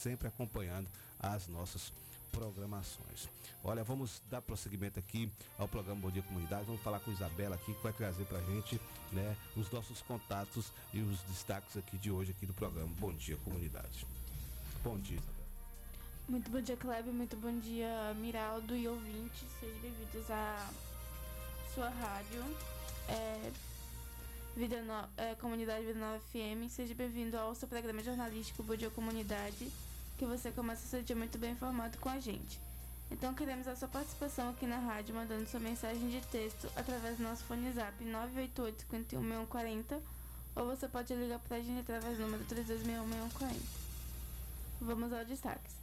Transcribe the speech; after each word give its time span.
sempre 0.00 0.28
acompanhando 0.28 0.88
as 1.18 1.46
nossas 1.46 1.92
programações. 2.32 3.28
Olha, 3.62 3.84
vamos 3.84 4.22
dar 4.30 4.40
prosseguimento 4.40 4.98
aqui 4.98 5.30
ao 5.58 5.68
programa 5.68 6.00
Bom 6.00 6.10
Dia 6.10 6.22
Comunidade. 6.22 6.64
Vamos 6.64 6.80
falar 6.80 7.00
com 7.00 7.10
a 7.10 7.14
Isabela 7.14 7.56
aqui, 7.56 7.74
que 7.74 7.82
vai 7.82 7.92
trazer 7.92 8.24
pra 8.24 8.40
gente, 8.40 8.80
né, 9.12 9.36
os 9.56 9.70
nossos 9.70 10.00
contatos 10.02 10.72
e 10.94 11.00
os 11.00 11.20
destaques 11.22 11.76
aqui 11.76 11.98
de 11.98 12.10
hoje 12.10 12.30
aqui 12.30 12.46
do 12.46 12.54
programa 12.54 12.88
Bom 12.98 13.12
Dia 13.12 13.36
Comunidade. 13.38 14.06
Bom 14.82 14.98
dia, 14.98 15.18
Isabela. 15.18 15.40
Muito 16.28 16.50
bom 16.50 16.60
dia, 16.60 16.76
Kleber. 16.76 17.12
Muito 17.12 17.36
bom 17.36 17.58
dia, 17.58 18.14
Miraldo 18.14 18.74
e 18.76 18.88
ouvintes. 18.88 19.44
Sejam 19.58 19.78
bem-vindos 19.80 20.30
à 20.30 20.70
sua 21.74 21.88
rádio. 21.90 22.42
É, 23.08 23.50
Vida 24.56 24.82
no, 24.82 25.08
é, 25.16 25.34
Comunidade 25.36 25.86
Vida 25.86 25.98
Nova 25.98 26.18
FM. 26.18 26.68
Seja 26.70 26.94
bem-vindo 26.94 27.36
ao 27.36 27.54
seu 27.54 27.68
programa 27.68 28.02
jornalístico 28.02 28.62
Bom 28.62 28.76
Dia 28.76 28.90
Comunidade, 28.90 29.70
que 30.20 30.26
você 30.26 30.50
começa 30.50 30.86
seu 30.86 31.02
dia 31.02 31.16
muito 31.16 31.38
bem 31.38 31.52
informado 31.52 31.96
com 31.96 32.10
a 32.10 32.20
gente. 32.20 32.60
Então 33.10 33.32
queremos 33.32 33.66
a 33.66 33.74
sua 33.74 33.88
participação 33.88 34.50
aqui 34.50 34.66
na 34.66 34.76
rádio, 34.76 35.14
mandando 35.14 35.48
sua 35.48 35.58
mensagem 35.58 36.10
de 36.10 36.20
texto 36.26 36.70
através 36.76 37.16
do 37.16 37.22
nosso 37.22 37.42
fone 37.44 37.72
zap 37.72 38.04
988 38.04 38.82
51 38.82 39.46
ou 40.56 40.66
você 40.66 40.86
pode 40.88 41.14
ligar 41.14 41.38
para 41.38 41.56
a 41.56 41.60
gente 41.62 41.80
através 41.80 42.18
do 42.18 42.24
número 42.24 42.44
3261 42.44 43.64
Vamos 44.82 45.10
aos 45.10 45.26
destaques. 45.26 45.74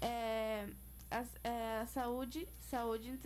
É, 0.00 0.66
a, 1.08 1.24
é, 1.44 1.80
a 1.82 1.86
saúde, 1.86 2.48
saúde 2.68 3.16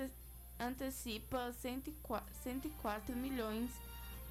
antecipa 0.61 1.55
104, 1.55 2.35
104 2.43 3.17
milhões 3.17 3.71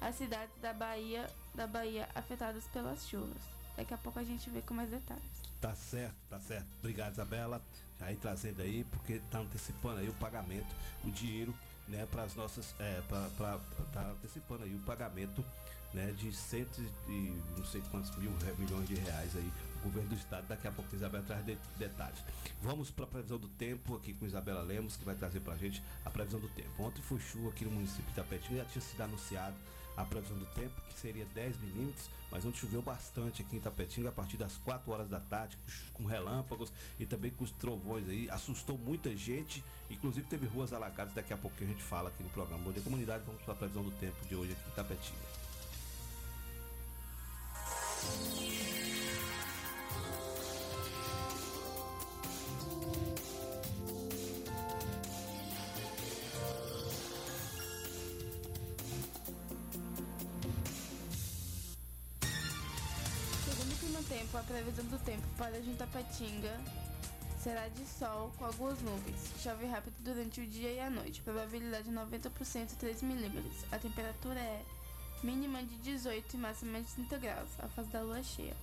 as 0.00 0.14
cidades 0.14 0.54
da 0.62 0.72
Bahia, 0.72 1.28
da 1.56 1.66
Bahia 1.66 2.08
afetadas 2.14 2.62
pelas 2.68 3.04
chuvas. 3.08 3.42
Daqui 3.76 3.92
a 3.92 3.98
pouco 3.98 4.20
a 4.20 4.24
gente 4.24 4.48
vê 4.48 4.62
com 4.62 4.74
mais 4.74 4.90
detalhes. 4.90 5.43
Tá 5.64 5.74
certo, 5.74 6.14
tá 6.28 6.38
certo. 6.40 6.66
Obrigado, 6.78 7.14
Isabela. 7.14 7.62
Já 7.98 8.04
aí 8.04 8.16
trazendo 8.16 8.60
aí, 8.60 8.84
porque 8.84 9.18
tá 9.30 9.38
antecipando 9.38 9.98
aí 9.98 10.06
o 10.10 10.12
pagamento, 10.12 10.68
o 11.02 11.10
dinheiro, 11.10 11.54
né, 11.88 12.06
para 12.10 12.24
as 12.24 12.34
nossas. 12.34 12.74
É, 12.78 13.00
para 13.08 13.58
tá 13.90 14.10
antecipando 14.10 14.64
aí 14.64 14.74
o 14.74 14.78
pagamento 14.80 15.42
né, 15.94 16.12
de 16.18 16.30
cento 16.34 16.82
e 17.08 17.42
não 17.56 17.64
sei 17.64 17.80
quantos 17.90 18.14
mil 18.18 18.30
milhões 18.58 18.86
de 18.86 18.94
reais 18.94 19.34
aí, 19.34 19.52
o 19.76 19.84
governo 19.84 20.10
do 20.10 20.16
estado. 20.16 20.46
Daqui 20.48 20.68
a 20.68 20.70
pouco 20.70 20.90
a 20.92 20.96
Isabela 20.96 21.24
traz 21.26 21.46
de, 21.46 21.56
detalhes. 21.78 22.22
Vamos 22.60 22.90
para 22.90 23.06
a 23.06 23.08
previsão 23.08 23.38
do 23.38 23.48
tempo 23.48 23.96
aqui 23.96 24.12
com 24.12 24.26
Isabela 24.26 24.60
Lemos, 24.60 24.98
que 24.98 25.04
vai 25.06 25.14
trazer 25.14 25.40
para 25.40 25.54
a 25.54 25.56
gente 25.56 25.82
a 26.04 26.10
previsão 26.10 26.40
do 26.40 26.48
tempo. 26.48 26.82
Ontem 26.82 27.00
foi 27.00 27.18
chuva 27.20 27.48
aqui 27.48 27.64
no 27.64 27.70
município 27.70 28.04
de 28.04 28.16
Tapetinho, 28.16 28.58
já 28.58 28.66
tinha 28.66 28.82
sido 28.82 29.00
anunciado 29.00 29.56
a 29.96 30.04
previsão 30.04 30.36
do 30.36 30.46
tempo, 30.46 30.74
que 30.88 30.98
seria 30.98 31.24
10 31.26 31.56
milímetros, 31.60 32.10
mas 32.30 32.44
ontem 32.44 32.58
choveu 32.58 32.82
bastante 32.82 33.42
aqui 33.42 33.56
em 33.56 33.60
Tapetinga 33.60 34.08
a 34.08 34.12
partir 34.12 34.36
das 34.36 34.56
4 34.58 34.90
horas 34.90 35.08
da 35.08 35.20
tarde, 35.20 35.56
com 35.92 36.04
relâmpagos 36.04 36.72
e 36.98 37.06
também 37.06 37.30
com 37.30 37.44
os 37.44 37.52
trovões 37.52 38.08
aí. 38.08 38.28
Assustou 38.30 38.76
muita 38.76 39.16
gente, 39.16 39.62
inclusive 39.88 40.26
teve 40.26 40.46
ruas 40.46 40.72
alagadas. 40.72 41.14
Daqui 41.14 41.32
a 41.32 41.36
pouco 41.36 41.56
a 41.60 41.66
gente 41.66 41.82
fala 41.82 42.08
aqui 42.08 42.22
no 42.22 42.30
programa 42.30 42.62
Bom 42.64 42.72
Dia 42.72 42.82
Comunidade. 42.82 43.22
Vamos 43.24 43.42
para 43.42 43.54
a 43.54 43.56
previsão 43.56 43.84
do 43.84 43.92
tempo 43.92 44.26
de 44.26 44.34
hoje 44.34 44.52
aqui 44.52 44.68
em 44.68 44.74
Tapetinga. 44.74 45.44
Para 65.94 66.02
Juntapatinga 66.02 66.60
será 67.40 67.68
de 67.68 67.86
sol 67.86 68.32
com 68.36 68.44
algumas 68.46 68.80
nuvens. 68.82 69.30
Chove 69.40 69.66
rápido 69.66 69.94
durante 70.00 70.40
o 70.40 70.46
dia 70.46 70.72
e 70.72 70.80
a 70.80 70.90
noite. 70.90 71.20
Probabilidade 71.20 71.88
90% 71.88 72.76
3 72.76 73.02
milímetros. 73.02 73.64
A 73.70 73.78
temperatura 73.78 74.40
é 74.40 74.64
mínima 75.22 75.62
de 75.62 75.76
18 75.76 76.34
e 76.34 76.36
máxima 76.36 76.80
de 76.80 76.92
30 76.94 77.18
graus. 77.18 77.48
A 77.60 77.68
fase 77.68 77.90
da 77.90 78.02
lua 78.02 78.22
cheia. 78.22 78.56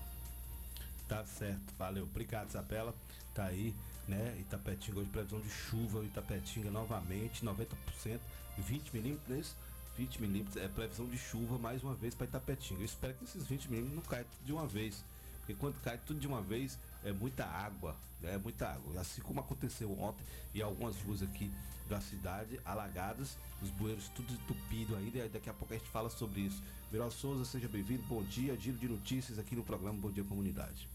Tá 1.07 1.23
certo, 1.25 1.73
valeu. 1.77 2.03
Obrigado, 2.03 2.49
Isabela. 2.49 2.93
Tá 3.33 3.45
aí, 3.45 3.73
né? 4.07 4.35
Itapetinga 4.39 4.99
hoje 4.99 5.09
previsão 5.09 5.39
de 5.39 5.49
chuva, 5.49 6.03
Itapetinga 6.03 6.69
novamente, 6.69 7.45
90%, 7.45 8.19
20 8.57 8.93
milímetros, 8.93 9.29
não 9.29 9.35
é 9.37 9.39
isso? 9.39 9.55
20 9.97 10.21
milímetros 10.21 10.57
é 10.57 10.67
previsão 10.67 11.05
de 11.05 11.17
chuva 11.17 11.57
mais 11.57 11.83
uma 11.83 11.93
vez 11.93 12.13
para 12.13 12.25
Itapetinga. 12.25 12.81
Eu 12.81 12.85
espero 12.85 13.13
que 13.13 13.23
esses 13.23 13.45
20 13.45 13.69
milímetros 13.69 13.95
não 13.95 14.03
caiam 14.03 14.25
de 14.43 14.51
uma 14.51 14.65
vez 14.65 15.03
porque 15.41 15.55
quando 15.55 15.81
cai 15.81 15.99
tudo 16.05 16.19
de 16.19 16.27
uma 16.27 16.41
vez, 16.41 16.77
é 17.03 17.11
muita 17.11 17.45
água, 17.45 17.95
né? 18.21 18.33
é 18.33 18.37
muita 18.37 18.67
água. 18.67 18.99
Assim 18.99 19.21
como 19.21 19.39
aconteceu 19.39 19.91
ontem 19.99 20.23
e 20.53 20.61
algumas 20.61 20.95
ruas 21.01 21.21
aqui 21.21 21.51
da 21.89 21.99
cidade 21.99 22.59
alagadas, 22.63 23.37
os 23.61 23.69
bueiros 23.69 24.07
tudo 24.09 24.31
entupido 24.33 24.95
ainda, 24.95 25.27
daqui 25.27 25.49
a 25.49 25.53
pouco 25.53 25.73
a 25.73 25.77
gente 25.77 25.89
fala 25.89 26.09
sobre 26.09 26.41
isso. 26.41 26.63
Viral 26.89 27.11
Souza, 27.11 27.43
seja 27.43 27.67
bem-vindo, 27.67 28.03
bom 28.03 28.23
dia, 28.23 28.55
giro 28.57 28.77
de 28.77 28.87
notícias 28.87 29.37
aqui 29.37 29.55
no 29.55 29.63
programa 29.63 29.97
Bom 29.97 30.11
Dia 30.11 30.23
Comunidade. 30.23 30.87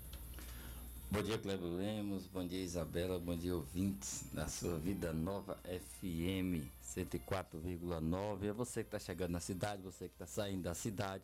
Bom 1.11 1.23
dia, 1.23 1.39
Cleber 1.39 1.71
Lemos, 1.71 2.27
bom 2.27 2.45
dia, 2.47 2.61
Isabela, 2.61 3.19
bom 3.19 3.37
dia, 3.37 3.55
ouvintes 3.55 4.25
da 4.33 4.49
sua 4.49 4.77
Vida 4.77 5.13
Nova 5.13 5.57
FM 5.65 6.67
104,9. 6.83 8.45
É 8.45 8.53
você 8.53 8.83
que 8.83 8.89
está 8.89 8.99
chegando 8.99 9.31
na 9.31 9.41
cidade, 9.41 9.83
você 9.83 10.09
que 10.09 10.15
está 10.15 10.27
saindo 10.27 10.63
da 10.63 10.75
cidade 10.75 11.23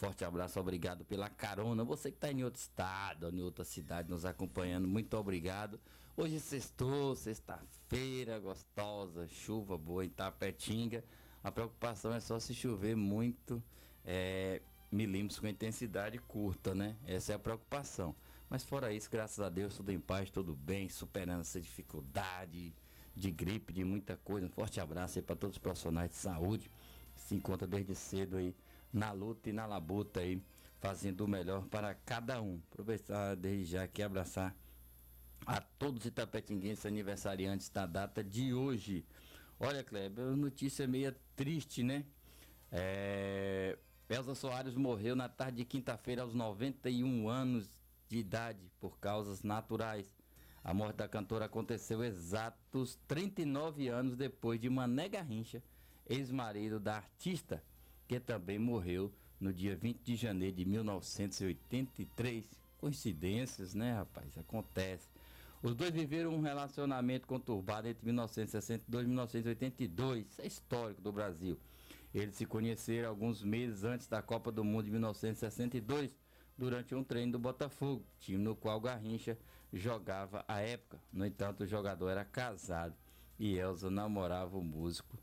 Forte 0.00 0.24
abraço, 0.24 0.58
obrigado 0.58 1.04
pela 1.04 1.28
carona. 1.28 1.84
Você 1.84 2.10
que 2.10 2.16
está 2.16 2.32
em 2.32 2.42
outro 2.42 2.58
estado, 2.58 3.28
em 3.28 3.42
outra 3.42 3.66
cidade 3.66 4.08
nos 4.08 4.24
acompanhando, 4.24 4.88
muito 4.88 5.14
obrigado. 5.14 5.78
Hoje 6.16 6.36
é 6.36 6.38
sextou, 6.38 7.14
sexta-feira 7.14 8.38
gostosa, 8.38 9.28
chuva 9.28 9.76
boa 9.76 10.02
em 10.02 10.08
Tapetinga. 10.08 11.04
A 11.44 11.52
preocupação 11.52 12.14
é 12.14 12.18
só 12.18 12.40
se 12.40 12.54
chover 12.54 12.96
muito, 12.96 13.62
é, 14.02 14.62
milímetros 14.90 15.38
com 15.38 15.46
intensidade 15.46 16.16
curta, 16.16 16.74
né? 16.74 16.96
Essa 17.06 17.32
é 17.32 17.36
a 17.36 17.38
preocupação. 17.38 18.16
Mas 18.48 18.64
fora 18.64 18.94
isso, 18.94 19.10
graças 19.10 19.38
a 19.38 19.50
Deus, 19.50 19.76
tudo 19.76 19.92
em 19.92 20.00
paz, 20.00 20.30
tudo 20.30 20.56
bem, 20.56 20.88
superando 20.88 21.42
essa 21.42 21.60
dificuldade 21.60 22.72
de 23.14 23.30
gripe, 23.30 23.70
de 23.70 23.84
muita 23.84 24.16
coisa. 24.16 24.46
Um 24.46 24.50
forte 24.50 24.80
abraço 24.80 25.18
aí 25.18 25.22
para 25.22 25.36
todos 25.36 25.56
os 25.56 25.62
profissionais 25.62 26.08
de 26.08 26.16
saúde. 26.16 26.70
Se 27.14 27.34
encontra 27.34 27.68
desde 27.68 27.94
cedo 27.94 28.38
aí 28.38 28.56
na 28.92 29.12
luta 29.12 29.48
e 29.48 29.52
na 29.52 29.66
labuta 29.66 30.20
aí, 30.20 30.42
fazendo 30.80 31.22
o 31.22 31.28
melhor 31.28 31.66
para 31.66 31.94
cada 31.94 32.40
um. 32.40 32.60
Aproveitar 32.70 33.36
desde 33.36 33.72
já 33.72 33.84
aqui 33.84 34.02
abraçar 34.02 34.54
a 35.46 35.60
todos 35.60 36.00
os 36.00 36.06
itapetinguenses 36.06 36.86
aniversariantes 36.86 37.68
da 37.68 37.86
data 37.86 38.22
de 38.22 38.52
hoje. 38.52 39.04
Olha, 39.58 39.84
Kleber, 39.84 40.36
notícia 40.36 40.86
meio 40.86 41.14
triste, 41.36 41.82
né? 41.82 42.04
É... 42.70 43.78
Elza 44.08 44.34
Soares 44.34 44.74
morreu 44.74 45.14
na 45.14 45.28
tarde 45.28 45.58
de 45.58 45.64
quinta-feira 45.64 46.22
aos 46.22 46.34
91 46.34 47.28
anos 47.28 47.70
de 48.08 48.18
idade 48.18 48.70
por 48.80 48.98
causas 48.98 49.42
naturais. 49.42 50.18
A 50.64 50.74
morte 50.74 50.96
da 50.96 51.08
cantora 51.08 51.44
aconteceu 51.44 52.02
exatos 52.02 52.98
39 53.06 53.88
anos 53.88 54.16
depois 54.16 54.60
de 54.60 54.68
Mané 54.68 55.08
Garrincha, 55.08 55.62
ex-marido 56.06 56.80
da 56.80 56.96
artista, 56.96 57.62
que 58.10 58.18
também 58.18 58.58
morreu 58.58 59.12
no 59.38 59.52
dia 59.52 59.76
20 59.76 60.00
de 60.02 60.16
janeiro 60.16 60.56
de 60.56 60.64
1983. 60.64 62.44
Coincidências, 62.76 63.72
né, 63.72 63.92
rapaz? 63.92 64.36
Acontece. 64.36 65.08
Os 65.62 65.76
dois 65.76 65.92
viveram 65.92 66.34
um 66.34 66.40
relacionamento 66.40 67.28
conturbado 67.28 67.86
entre 67.86 68.04
1962 68.04 69.04
e 69.04 69.06
1982. 69.06 70.26
Isso 70.26 70.42
é 70.42 70.46
histórico 70.48 71.00
do 71.00 71.12
Brasil. 71.12 71.56
Eles 72.12 72.34
se 72.34 72.44
conheceram 72.46 73.10
alguns 73.10 73.44
meses 73.44 73.84
antes 73.84 74.08
da 74.08 74.20
Copa 74.20 74.50
do 74.50 74.64
Mundo 74.64 74.86
de 74.86 74.90
1962, 74.90 76.18
durante 76.58 76.96
um 76.96 77.04
treino 77.04 77.30
do 77.30 77.38
Botafogo, 77.38 78.04
time 78.18 78.42
no 78.42 78.56
qual 78.56 78.80
Garrincha 78.80 79.38
jogava 79.72 80.44
à 80.48 80.58
época. 80.58 80.98
No 81.12 81.24
entanto, 81.24 81.62
o 81.62 81.66
jogador 81.66 82.08
era 82.08 82.24
casado 82.24 82.96
e 83.38 83.56
Elza 83.56 83.88
namorava 83.88 84.58
o 84.58 84.64
músico 84.64 85.16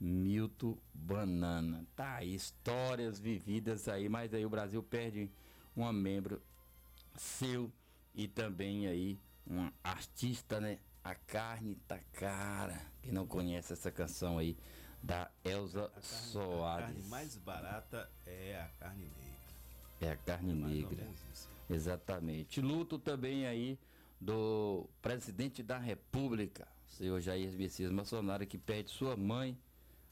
Milton 0.00 0.78
Banana. 0.94 1.86
Tá 1.94 2.16
aí, 2.16 2.34
histórias 2.34 3.20
vividas 3.20 3.86
aí, 3.86 4.08
mas 4.08 4.32
aí 4.32 4.46
o 4.46 4.50
Brasil 4.50 4.82
perde 4.82 5.30
uma 5.76 5.92
membro 5.92 6.42
seu 7.16 7.70
e 8.14 8.26
também 8.26 8.86
aí 8.86 9.18
um 9.46 9.70
artista, 9.84 10.60
né? 10.60 10.78
A 11.04 11.14
carne 11.14 11.74
tá 11.86 11.98
cara. 12.12 12.80
Quem 13.02 13.12
não 13.12 13.26
conhece 13.26 13.72
essa 13.72 13.90
canção 13.90 14.38
aí 14.38 14.56
da 15.02 15.30
Elza 15.44 15.84
a 15.84 15.88
carne, 15.88 16.02
Soares. 16.02 16.84
A 16.84 16.92
carne 16.92 17.08
mais 17.08 17.36
barata 17.36 18.10
é 18.26 18.60
a 18.60 18.68
carne 18.78 19.04
negra. 19.04 19.40
É 20.00 20.10
a 20.10 20.16
carne 20.16 20.52
é 20.52 20.54
negra. 20.54 21.08
Exatamente. 21.68 22.60
Luto 22.60 22.98
também 22.98 23.46
aí 23.46 23.78
do 24.20 24.88
presidente 25.00 25.62
da 25.62 25.78
República, 25.78 26.68
senhor 26.86 27.20
Jair 27.20 27.52
Messias 27.52 27.90
Bolsonaro, 27.90 28.46
que 28.46 28.58
perde 28.58 28.90
sua 28.90 29.16
mãe 29.16 29.56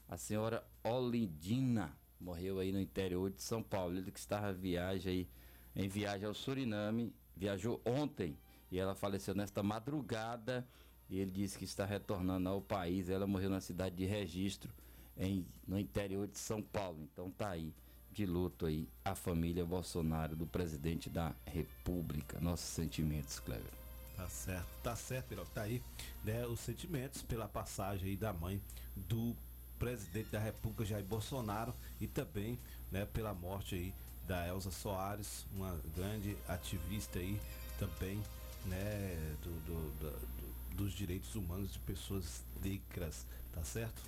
a 0.09 0.17
senhora 0.17 0.65
Olindina 0.83 1.95
morreu 2.19 2.57
aí 2.57 2.71
no 2.71 2.81
interior 2.81 3.29
de 3.29 3.43
São 3.43 3.61
Paulo. 3.61 3.95
Ele 3.95 4.11
que 4.11 4.19
estava 4.19 4.51
viagem 4.51 5.11
aí, 5.11 5.29
em 5.75 5.87
viagem 5.87 6.27
ao 6.27 6.33
Suriname, 6.33 7.13
viajou 7.37 7.79
ontem 7.85 8.35
e 8.71 8.79
ela 8.79 8.95
faleceu 8.95 9.35
nesta 9.35 9.61
madrugada. 9.61 10.67
E 11.09 11.19
ele 11.19 11.31
disse 11.31 11.57
que 11.57 11.63
está 11.63 11.85
retornando 11.85 12.49
ao 12.49 12.59
país. 12.59 13.07
Ela 13.07 13.27
morreu 13.27 13.51
na 13.51 13.61
cidade 13.61 13.95
de 13.95 14.05
Registro, 14.05 14.73
em, 15.15 15.45
no 15.67 15.79
interior 15.79 16.27
de 16.27 16.39
São 16.39 16.61
Paulo. 16.61 16.99
Então 17.01 17.29
tá 17.29 17.49
aí 17.49 17.71
de 18.11 18.25
luto 18.25 18.65
aí 18.65 18.89
a 19.05 19.13
família 19.13 19.63
Bolsonaro 19.63 20.35
do 20.35 20.47
presidente 20.47 21.07
da 21.07 21.35
República. 21.45 22.39
Nossos 22.39 22.67
sentimentos, 22.67 23.39
Cleber. 23.39 23.71
Tá 24.15 24.27
certo, 24.27 24.67
tá 24.83 24.95
certo, 24.95 25.27
Piroca. 25.27 25.51
Tá 25.53 25.61
aí, 25.61 25.81
né, 26.23 26.45
os 26.45 26.59
sentimentos 26.59 27.21
pela 27.21 27.47
passagem 27.47 28.09
aí 28.09 28.17
da 28.17 28.33
mãe 28.33 28.61
do 28.95 29.35
presidente 29.79 30.29
da 30.29 30.39
República 30.39 30.85
Jair 30.85 31.05
Bolsonaro 31.05 31.73
e 31.99 32.05
também, 32.05 32.59
né, 32.91 33.05
pela 33.05 33.33
morte 33.33 33.75
aí 33.75 33.93
da 34.27 34.47
Elza 34.47 34.69
Soares, 34.69 35.45
uma 35.55 35.75
grande 35.95 36.37
ativista 36.47 37.17
aí 37.17 37.39
também, 37.79 38.21
né, 38.65 39.35
do, 39.41 39.49
do, 39.65 39.91
do, 39.99 40.75
dos 40.75 40.93
direitos 40.93 41.33
humanos 41.33 41.71
de 41.73 41.79
pessoas 41.79 42.43
negras, 42.61 43.25
tá 43.53 43.63
certo? 43.63 44.03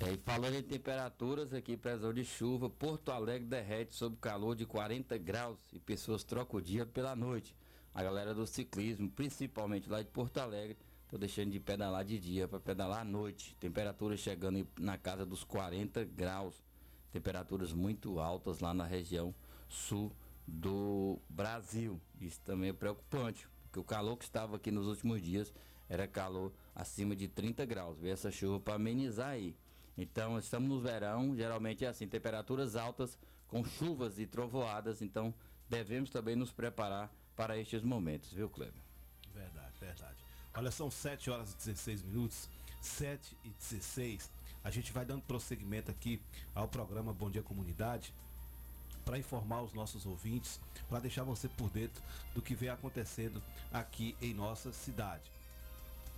É, 0.00 0.12
e 0.12 0.16
falando 0.16 0.54
em 0.54 0.62
temperaturas 0.62 1.52
aqui, 1.52 1.76
previsão 1.76 2.14
de 2.14 2.24
chuva, 2.24 2.70
Porto 2.70 3.12
Alegre 3.12 3.46
derrete 3.46 3.94
sob 3.94 4.16
calor 4.16 4.56
de 4.56 4.64
40 4.64 5.18
graus 5.18 5.58
e 5.74 5.78
pessoas 5.78 6.24
trocam 6.24 6.58
o 6.58 6.62
dia 6.62 6.86
pela 6.86 7.14
noite. 7.14 7.54
A 7.94 8.02
galera 8.02 8.32
do 8.32 8.46
ciclismo, 8.46 9.10
principalmente 9.10 9.90
lá 9.90 10.00
de 10.00 10.08
Porto 10.08 10.38
Alegre, 10.38 10.78
tô 11.10 11.18
deixando 11.18 11.50
de 11.50 11.58
pedalar 11.58 12.04
de 12.04 12.18
dia 12.18 12.46
para 12.46 12.60
pedalar 12.60 13.00
à 13.00 13.04
noite. 13.04 13.56
Temperaturas 13.58 14.20
chegando 14.20 14.66
na 14.78 14.96
casa 14.96 15.26
dos 15.26 15.42
40 15.42 16.04
graus. 16.04 16.62
Temperaturas 17.12 17.72
muito 17.72 18.20
altas 18.20 18.60
lá 18.60 18.72
na 18.72 18.86
região 18.86 19.34
sul 19.68 20.12
do 20.46 21.18
Brasil. 21.28 22.00
Isso 22.20 22.40
também 22.42 22.70
é 22.70 22.72
preocupante, 22.72 23.48
porque 23.64 23.80
o 23.80 23.84
calor 23.84 24.16
que 24.16 24.24
estava 24.24 24.56
aqui 24.56 24.70
nos 24.70 24.86
últimos 24.86 25.20
dias 25.20 25.52
era 25.88 26.06
calor 26.06 26.52
acima 26.74 27.16
de 27.16 27.26
30 27.26 27.66
graus. 27.66 27.98
Veio 27.98 28.12
essa 28.12 28.30
chuva 28.30 28.60
para 28.60 28.74
amenizar 28.74 29.30
aí. 29.30 29.56
Então, 29.98 30.38
estamos 30.38 30.68
no 30.68 30.80
verão, 30.80 31.34
geralmente 31.34 31.84
é 31.84 31.88
assim, 31.88 32.06
temperaturas 32.06 32.76
altas 32.76 33.18
com 33.48 33.64
chuvas 33.64 34.18
e 34.20 34.26
trovoadas, 34.26 35.02
então 35.02 35.34
devemos 35.68 36.08
também 36.08 36.36
nos 36.36 36.52
preparar 36.52 37.12
para 37.34 37.58
estes 37.58 37.82
momentos, 37.82 38.32
viu, 38.32 38.48
Kleber? 38.48 38.80
Verdade, 39.34 39.74
verdade. 39.80 40.29
Olha, 40.54 40.70
são 40.70 40.90
7 40.90 41.30
horas 41.30 41.52
e 41.52 41.56
16 41.56 42.02
minutos, 42.02 42.48
7 42.80 43.36
e 43.44 43.50
16. 43.50 44.30
A 44.64 44.70
gente 44.70 44.92
vai 44.92 45.04
dando 45.04 45.22
prosseguimento 45.22 45.90
aqui 45.90 46.20
ao 46.54 46.68
programa 46.68 47.12
Bom 47.12 47.30
Dia 47.30 47.42
Comunidade 47.42 48.12
para 49.04 49.18
informar 49.18 49.62
os 49.62 49.72
nossos 49.72 50.04
ouvintes, 50.04 50.60
para 50.88 51.00
deixar 51.00 51.24
você 51.24 51.48
por 51.48 51.70
dentro 51.70 52.02
do 52.34 52.42
que 52.42 52.54
vem 52.54 52.68
acontecendo 52.68 53.42
aqui 53.72 54.16
em 54.20 54.34
nossa 54.34 54.72
cidade 54.72 55.30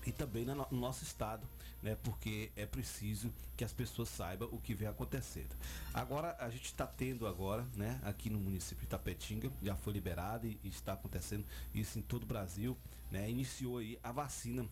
e 0.06 0.12
também 0.12 0.44
no 0.44 0.66
nosso 0.70 1.04
estado, 1.04 1.46
né? 1.82 1.96
Porque 2.02 2.50
é 2.56 2.66
preciso 2.66 3.32
que 3.56 3.64
as 3.64 3.72
pessoas 3.72 4.08
saibam 4.08 4.48
o 4.52 4.58
que 4.58 4.74
vem 4.74 4.88
acontecendo. 4.88 5.54
Agora 5.92 6.36
a 6.38 6.48
gente 6.50 6.66
está 6.66 6.86
tendo 6.86 7.26
agora, 7.26 7.66
né? 7.76 8.00
Aqui 8.02 8.30
no 8.30 8.38
município 8.38 8.82
de 8.82 8.88
Tapetinga 8.88 9.50
já 9.62 9.76
foi 9.76 9.92
liberado 9.92 10.46
e, 10.46 10.58
está 10.64 10.94
acontecendo 10.94 11.44
isso 11.74 11.98
em 11.98 12.02
todo 12.02 12.24
o 12.24 12.26
Brasil, 12.26 12.76
né? 13.10 13.30
Iniciou 13.30 13.78
aí 13.78 13.98
a 14.02 14.12
vacina, 14.12 14.66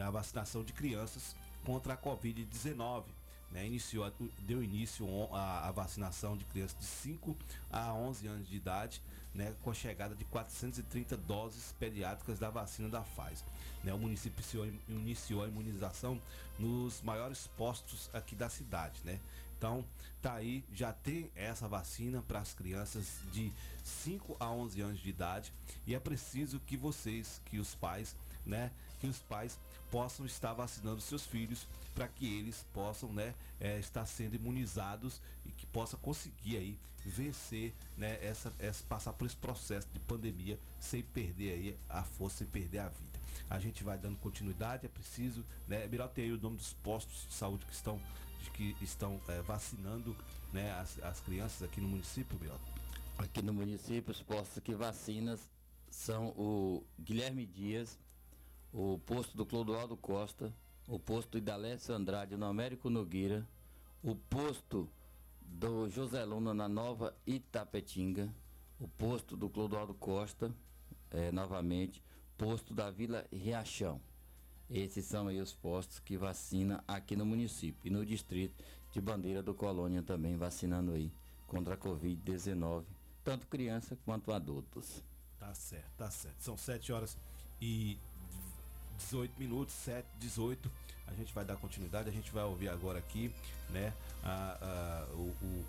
a 0.00 0.10
vacinação 0.10 0.64
de 0.64 0.72
crianças 0.72 1.34
contra 1.64 1.94
a 1.94 1.96
Covid-19. 1.96 3.04
Né, 3.54 3.64
iniciou, 3.66 4.12
deu 4.40 4.64
início 4.64 5.06
a, 5.32 5.68
a, 5.68 5.70
vacinação 5.70 6.36
de 6.36 6.44
crianças 6.46 6.76
de 6.76 6.84
5 6.84 7.36
a 7.70 7.94
11 7.94 8.26
anos 8.26 8.48
de 8.48 8.56
idade, 8.56 9.00
né, 9.32 9.54
com 9.62 9.70
a 9.70 9.74
chegada 9.74 10.12
de 10.12 10.24
430 10.24 11.16
doses 11.18 11.72
pediátricas 11.78 12.40
da 12.40 12.50
vacina 12.50 12.88
da 12.88 13.02
Pfizer. 13.02 13.46
Né, 13.84 13.94
o 13.94 13.98
município 13.98 14.42
iniciou 14.88 15.44
a 15.44 15.46
imunização 15.46 16.20
nos 16.58 17.00
maiores 17.02 17.46
postos 17.56 18.10
aqui 18.12 18.34
da 18.34 18.48
cidade, 18.48 19.00
né? 19.04 19.20
Então, 19.56 19.84
tá 20.20 20.34
aí, 20.34 20.64
já 20.74 20.92
tem 20.92 21.30
essa 21.34 21.68
vacina 21.68 22.22
para 22.22 22.40
as 22.40 22.52
crianças 22.52 23.20
de 23.32 23.52
5 23.82 24.36
a 24.38 24.50
11 24.50 24.80
anos 24.80 25.00
de 25.00 25.08
idade 25.08 25.52
e 25.86 25.94
é 25.94 26.00
preciso 26.00 26.60
que 26.60 26.76
vocês, 26.76 27.40
que 27.46 27.58
os 27.58 27.74
pais, 27.74 28.16
né, 28.44 28.70
que 29.00 29.06
os 29.06 29.20
pais 29.20 29.58
possam 29.94 30.26
estar 30.26 30.52
vacinando 30.52 31.00
seus 31.00 31.24
filhos 31.24 31.68
para 31.94 32.08
que 32.08 32.26
eles 32.26 32.66
possam, 32.72 33.12
né, 33.12 33.32
é, 33.60 33.78
estar 33.78 34.04
sendo 34.06 34.34
imunizados 34.34 35.20
e 35.46 35.52
que 35.52 35.64
possa 35.66 35.96
conseguir 35.96 36.56
aí 36.56 36.76
vencer, 37.04 37.72
né, 37.96 38.18
essa, 38.20 38.52
essa 38.58 38.82
passar 38.88 39.12
por 39.12 39.24
esse 39.24 39.36
processo 39.36 39.86
de 39.94 40.00
pandemia 40.00 40.58
sem 40.80 41.00
perder 41.00 41.52
aí 41.52 41.78
a 41.88 42.02
força, 42.02 42.38
sem 42.38 42.46
perder 42.48 42.80
a 42.80 42.88
vida. 42.88 43.20
A 43.48 43.60
gente 43.60 43.84
vai 43.84 43.96
dando 43.96 44.18
continuidade, 44.18 44.84
é 44.84 44.88
preciso, 44.88 45.44
né? 45.68 45.84
É 45.84 45.86
melhor 45.86 46.08
ter 46.08 46.22
aí 46.22 46.32
o 46.32 46.40
nome 46.40 46.56
dos 46.56 46.72
postos 46.72 47.28
de 47.28 47.34
saúde 47.34 47.64
que 47.64 47.72
estão, 47.72 48.00
que 48.52 48.76
estão 48.80 49.20
é, 49.28 49.42
vacinando 49.42 50.16
né, 50.52 50.72
as, 50.72 51.00
as 51.04 51.20
crianças 51.20 51.62
aqui 51.62 51.80
no 51.80 51.86
município, 51.86 52.36
Biel. 52.36 52.58
Aqui 53.16 53.42
no 53.42 53.52
município, 53.52 54.10
os 54.10 54.22
postos 54.22 54.60
que 54.60 54.74
vacinas 54.74 55.48
são 55.88 56.30
o 56.30 56.82
Guilherme 56.98 57.46
Dias, 57.46 57.96
o 58.74 58.98
posto 58.98 59.36
do 59.36 59.46
Clodoaldo 59.46 59.96
Costa, 59.96 60.52
o 60.88 60.98
posto 60.98 61.38
Idalécio 61.38 61.94
Andrade 61.94 62.36
no 62.36 62.44
Américo 62.44 62.90
Nogueira, 62.90 63.46
o 64.02 64.16
posto 64.16 64.90
do 65.40 65.88
José 65.88 66.24
Luna 66.24 66.52
na 66.52 66.68
Nova 66.68 67.16
Itapetinga, 67.24 68.28
o 68.80 68.88
posto 68.88 69.36
do 69.36 69.48
Clodoaldo 69.48 69.94
Costa, 69.94 70.52
é, 71.12 71.30
novamente, 71.30 72.02
posto 72.36 72.74
da 72.74 72.90
Vila 72.90 73.24
Riachão. 73.32 74.00
Esses 74.68 75.04
são 75.04 75.28
aí 75.28 75.40
os 75.40 75.54
postos 75.54 76.00
que 76.00 76.16
vacina 76.16 76.82
aqui 76.88 77.14
no 77.14 77.24
município 77.24 77.86
e 77.86 77.90
no 77.90 78.04
distrito 78.04 78.64
de 78.90 79.00
Bandeira 79.00 79.40
do 79.40 79.54
Colônia 79.54 80.02
também 80.02 80.36
vacinando 80.36 80.92
aí 80.92 81.12
contra 81.46 81.74
a 81.74 81.78
Covid-19, 81.78 82.82
tanto 83.22 83.46
criança 83.46 83.96
quanto 84.04 84.32
adultos. 84.32 85.04
Tá 85.38 85.54
certo, 85.54 85.92
tá 85.96 86.10
certo. 86.10 86.42
São 86.42 86.56
7 86.56 86.92
horas 86.92 87.16
e 87.60 87.98
18 88.98 89.38
minutos, 89.38 89.74
7, 89.74 90.06
18. 90.18 90.70
A 91.06 91.14
gente 91.14 91.32
vai 91.34 91.44
dar 91.44 91.56
continuidade, 91.56 92.08
a 92.08 92.12
gente 92.12 92.30
vai 92.32 92.44
ouvir 92.44 92.68
agora 92.68 92.98
aqui, 92.98 93.32
né? 93.70 93.92
A, 94.22 94.58
a, 95.10 95.14
o, 95.14 95.28
o, 95.42 95.66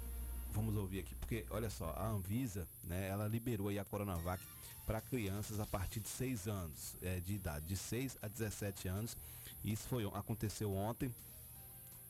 vamos 0.53 0.75
ouvir 0.75 0.99
aqui, 0.99 1.13
porque 1.15 1.45
olha 1.49 1.69
só, 1.69 1.93
a 1.97 2.07
Anvisa, 2.07 2.67
né? 2.83 3.09
Ela 3.09 3.27
liberou 3.27 3.67
aí 3.67 3.77
a 3.77 3.85
Coronavac 3.85 4.41
para 4.85 5.01
crianças 5.01 5.59
a 5.59 5.65
partir 5.65 5.99
de 5.99 6.07
6 6.07 6.47
anos 6.47 6.95
é, 7.01 7.19
de 7.19 7.33
idade, 7.33 7.65
de 7.65 7.75
6 7.75 8.17
a 8.21 8.27
17 8.27 8.87
anos. 8.87 9.17
Isso 9.63 9.87
foi, 9.87 10.05
aconteceu 10.05 10.73
ontem. 10.73 11.13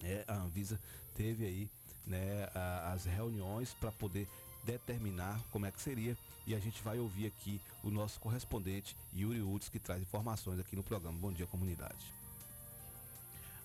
É, 0.03 0.25
a 0.27 0.35
Anvisa 0.35 0.79
teve 1.15 1.45
aí 1.45 1.69
né, 2.05 2.49
a, 2.53 2.91
as 2.93 3.05
reuniões 3.05 3.73
para 3.73 3.91
poder 3.91 4.27
determinar 4.63 5.39
como 5.51 5.65
é 5.65 5.71
que 5.71 5.81
seria 5.81 6.17
e 6.47 6.53
a 6.53 6.59
gente 6.59 6.81
vai 6.83 6.99
ouvir 6.99 7.27
aqui 7.27 7.59
o 7.83 7.89
nosso 7.89 8.19
correspondente 8.19 8.95
Yuri 9.13 9.41
Udes 9.41 9.69
que 9.69 9.79
traz 9.79 10.01
informações 10.01 10.59
aqui 10.59 10.75
no 10.75 10.83
programa 10.83 11.17
Bom 11.17 11.31
Dia 11.31 11.47
Comunidade. 11.47 12.13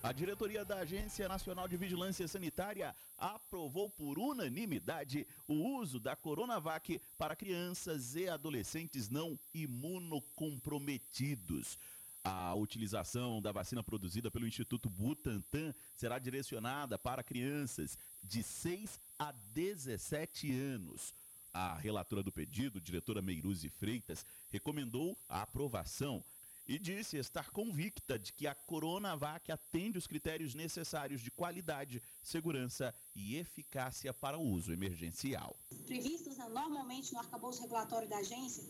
A 0.03 0.11
diretoria 0.11 0.65
da 0.65 0.77
Agência 0.77 1.27
Nacional 1.27 1.67
de 1.67 1.77
Vigilância 1.77 2.27
Sanitária 2.27 2.95
aprovou 3.19 3.87
por 3.87 4.17
unanimidade 4.17 5.27
o 5.47 5.77
uso 5.77 5.99
da 5.99 6.15
Coronavac 6.15 6.99
para 7.19 7.35
crianças 7.35 8.15
e 8.15 8.27
adolescentes 8.27 9.09
não 9.09 9.37
imunocomprometidos. 9.53 11.77
A 12.23 12.55
utilização 12.55 13.39
da 13.39 13.51
vacina 13.51 13.83
produzida 13.83 14.31
pelo 14.31 14.47
Instituto 14.47 14.89
Butantan 14.89 15.71
será 15.95 16.17
direcionada 16.17 16.97
para 16.97 17.23
crianças 17.23 17.95
de 18.23 18.41
6 18.41 18.99
a 19.19 19.31
17 19.53 20.51
anos. 20.51 21.13
A 21.53 21.75
relatora 21.75 22.23
do 22.23 22.31
pedido, 22.31 22.79
diretora 22.79 23.21
Meiruzi 23.21 23.69
Freitas, 23.69 24.25
recomendou 24.51 25.17
a 25.27 25.41
aprovação 25.41 26.23
e 26.67 26.79
disse 26.79 27.17
estar 27.17 27.49
convicta 27.51 28.17
de 28.17 28.31
que 28.31 28.47
a 28.47 28.55
Coronavac 28.55 29.51
atende 29.51 29.97
os 29.97 30.07
critérios 30.07 30.55
necessários 30.55 31.21
de 31.21 31.29
qualidade, 31.29 32.01
segurança 32.23 32.95
e 33.15 33.35
eficácia 33.35 34.13
para 34.13 34.37
o 34.37 34.41
uso 34.41 34.71
emergencial. 34.71 35.55
Previstos 35.85 36.37
né, 36.37 36.47
normalmente 36.47 37.11
no 37.11 37.19
arcabouço 37.19 37.61
regulatório 37.61 38.07
da 38.07 38.19
agência, 38.19 38.63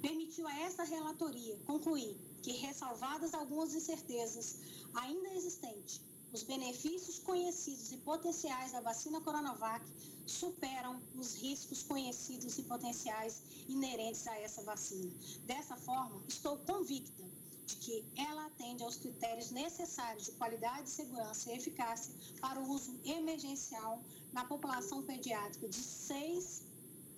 permitiu 0.00 0.46
a 0.46 0.60
essa 0.60 0.84
relatoria 0.84 1.56
concluir 1.66 2.16
que, 2.42 2.52
ressalvadas 2.52 3.34
algumas 3.34 3.74
incertezas 3.74 4.60
ainda 4.94 5.30
existentes, 5.34 6.00
os 6.32 6.42
benefícios 6.42 7.18
conhecidos 7.18 7.90
e 7.92 7.96
potenciais 7.98 8.72
da 8.72 8.80
vacina 8.80 9.20
Coronavac 9.20 9.84
superam 10.26 11.00
os 11.16 11.34
riscos 11.34 11.82
conhecidos 11.82 12.58
e 12.58 12.62
potenciais 12.62 13.42
inerentes 13.68 14.26
a 14.26 14.38
essa 14.38 14.62
vacina. 14.62 15.10
Dessa 15.44 15.76
forma, 15.76 16.22
estou 16.28 16.56
convicta 16.58 17.24
de 17.66 17.76
que 17.76 18.04
ela 18.16 18.46
atende 18.46 18.82
aos 18.82 18.96
critérios 18.96 19.50
necessários 19.50 20.26
de 20.26 20.32
qualidade, 20.32 20.88
segurança 20.88 21.50
e 21.50 21.56
eficácia 21.56 22.14
para 22.40 22.60
o 22.60 22.68
uso 22.68 22.98
emergencial 23.04 24.02
na 24.32 24.44
população 24.44 25.02
pediátrica 25.02 25.68
de 25.68 25.82
6 25.82 26.62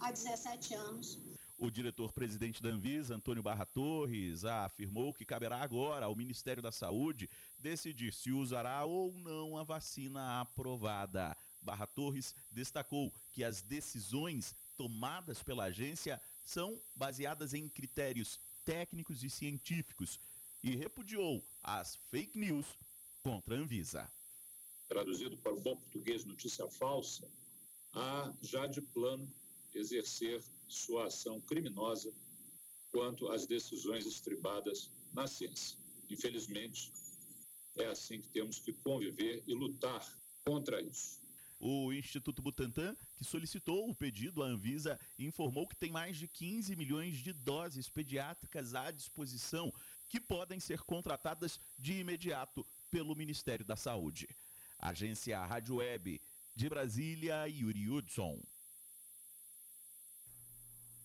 a 0.00 0.11
17 0.11 0.75
anos. 0.75 1.32
O 1.62 1.71
diretor-presidente 1.71 2.61
da 2.61 2.71
Anvisa, 2.71 3.14
Antônio 3.14 3.40
Barra 3.40 3.64
Torres, 3.64 4.45
afirmou 4.45 5.14
que 5.14 5.25
caberá 5.25 5.62
agora 5.62 6.07
ao 6.07 6.16
Ministério 6.16 6.61
da 6.61 6.73
Saúde 6.73 7.31
decidir 7.57 8.12
se 8.12 8.33
usará 8.33 8.85
ou 8.85 9.12
não 9.12 9.57
a 9.57 9.62
vacina 9.62 10.40
aprovada. 10.40 11.37
Barra 11.61 11.87
Torres 11.87 12.35
destacou 12.50 13.12
que 13.33 13.45
as 13.45 13.62
decisões 13.62 14.57
tomadas 14.76 15.40
pela 15.40 15.66
agência 15.66 16.21
são 16.45 16.76
baseadas 16.97 17.54
em 17.54 17.69
critérios 17.69 18.40
técnicos 18.64 19.23
e 19.23 19.31
científicos 19.31 20.19
e 20.64 20.75
repudiou 20.75 21.45
as 21.62 21.95
fake 22.11 22.37
news 22.37 22.66
contra 23.23 23.54
a 23.54 23.59
Anvisa. 23.59 24.11
Traduzido 24.88 25.37
para 25.37 25.52
o 25.52 25.61
bom 25.61 25.76
português, 25.76 26.25
notícia 26.25 26.66
falsa, 26.66 27.31
há 27.92 28.33
já 28.42 28.66
de 28.66 28.81
plano 28.81 29.33
exercer 29.75 30.43
sua 30.69 31.07
ação 31.07 31.41
criminosa 31.41 32.12
quanto 32.91 33.29
às 33.29 33.47
decisões 33.47 34.07
estribadas 34.07 34.91
na 35.12 35.26
ciência. 35.26 35.79
Infelizmente, 36.11 36.93
é 37.76 37.87
assim 37.87 38.21
que 38.21 38.29
temos 38.29 38.59
que 38.59 38.73
conviver 38.73 39.43
e 39.47 39.55
lutar 39.55 40.07
contra 40.45 40.81
isso. 40.81 41.21
O 41.59 41.93
Instituto 41.93 42.43
Butantan, 42.43 42.97
que 43.17 43.25
solicitou 43.25 43.88
o 43.88 43.95
pedido 43.95 44.43
à 44.43 44.47
Anvisa, 44.47 44.99
informou 45.19 45.67
que 45.67 45.76
tem 45.76 45.93
mais 45.93 46.17
de 46.17 46.26
15 46.26 46.75
milhões 46.75 47.19
de 47.19 47.33
doses 47.33 47.88
pediátricas 47.88 48.75
à 48.75 48.91
disposição 48.91 49.73
que 50.09 50.21
podem 50.21 50.59
ser 50.59 50.81
contratadas 50.83 51.61
de 51.79 52.00
imediato 52.00 52.67
pelo 52.91 53.14
Ministério 53.14 53.64
da 53.64 53.76
Saúde. 53.76 54.29
Agência 54.79 55.43
Rádio 55.47 55.76
Web 55.76 56.21
de 56.55 56.69
Brasília, 56.69 57.47
Yuri 57.47 57.88
Hudson. 57.88 58.43